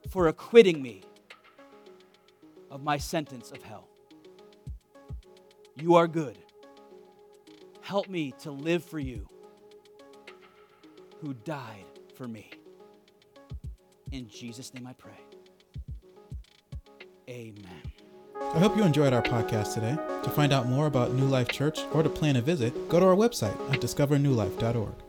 for 0.09 0.27
acquitting 0.27 0.81
me 0.81 1.03
of 2.71 2.83
my 2.83 2.97
sentence 2.97 3.51
of 3.51 3.61
hell. 3.61 3.87
You 5.75 5.95
are 5.95 6.07
good. 6.07 6.37
Help 7.81 8.09
me 8.09 8.33
to 8.39 8.51
live 8.51 8.83
for 8.83 8.99
you 8.99 9.29
who 11.21 11.33
died 11.33 11.85
for 12.15 12.27
me. 12.27 12.49
In 14.11 14.27
Jesus' 14.27 14.73
name 14.73 14.87
I 14.87 14.93
pray. 14.93 15.19
Amen. 17.29 17.96
I 18.53 18.59
hope 18.59 18.77
you 18.77 18.83
enjoyed 18.83 19.13
our 19.13 19.21
podcast 19.21 19.73
today. 19.73 19.97
To 20.23 20.29
find 20.29 20.53
out 20.53 20.67
more 20.67 20.87
about 20.87 21.13
New 21.13 21.25
Life 21.25 21.49
Church 21.49 21.79
or 21.93 22.01
to 22.03 22.09
plan 22.09 22.37
a 22.37 22.41
visit, 22.41 22.89
go 22.89 22.99
to 22.99 23.05
our 23.05 23.15
website 23.15 23.57
at 23.73 23.81
discovernewlife.org. 23.81 25.06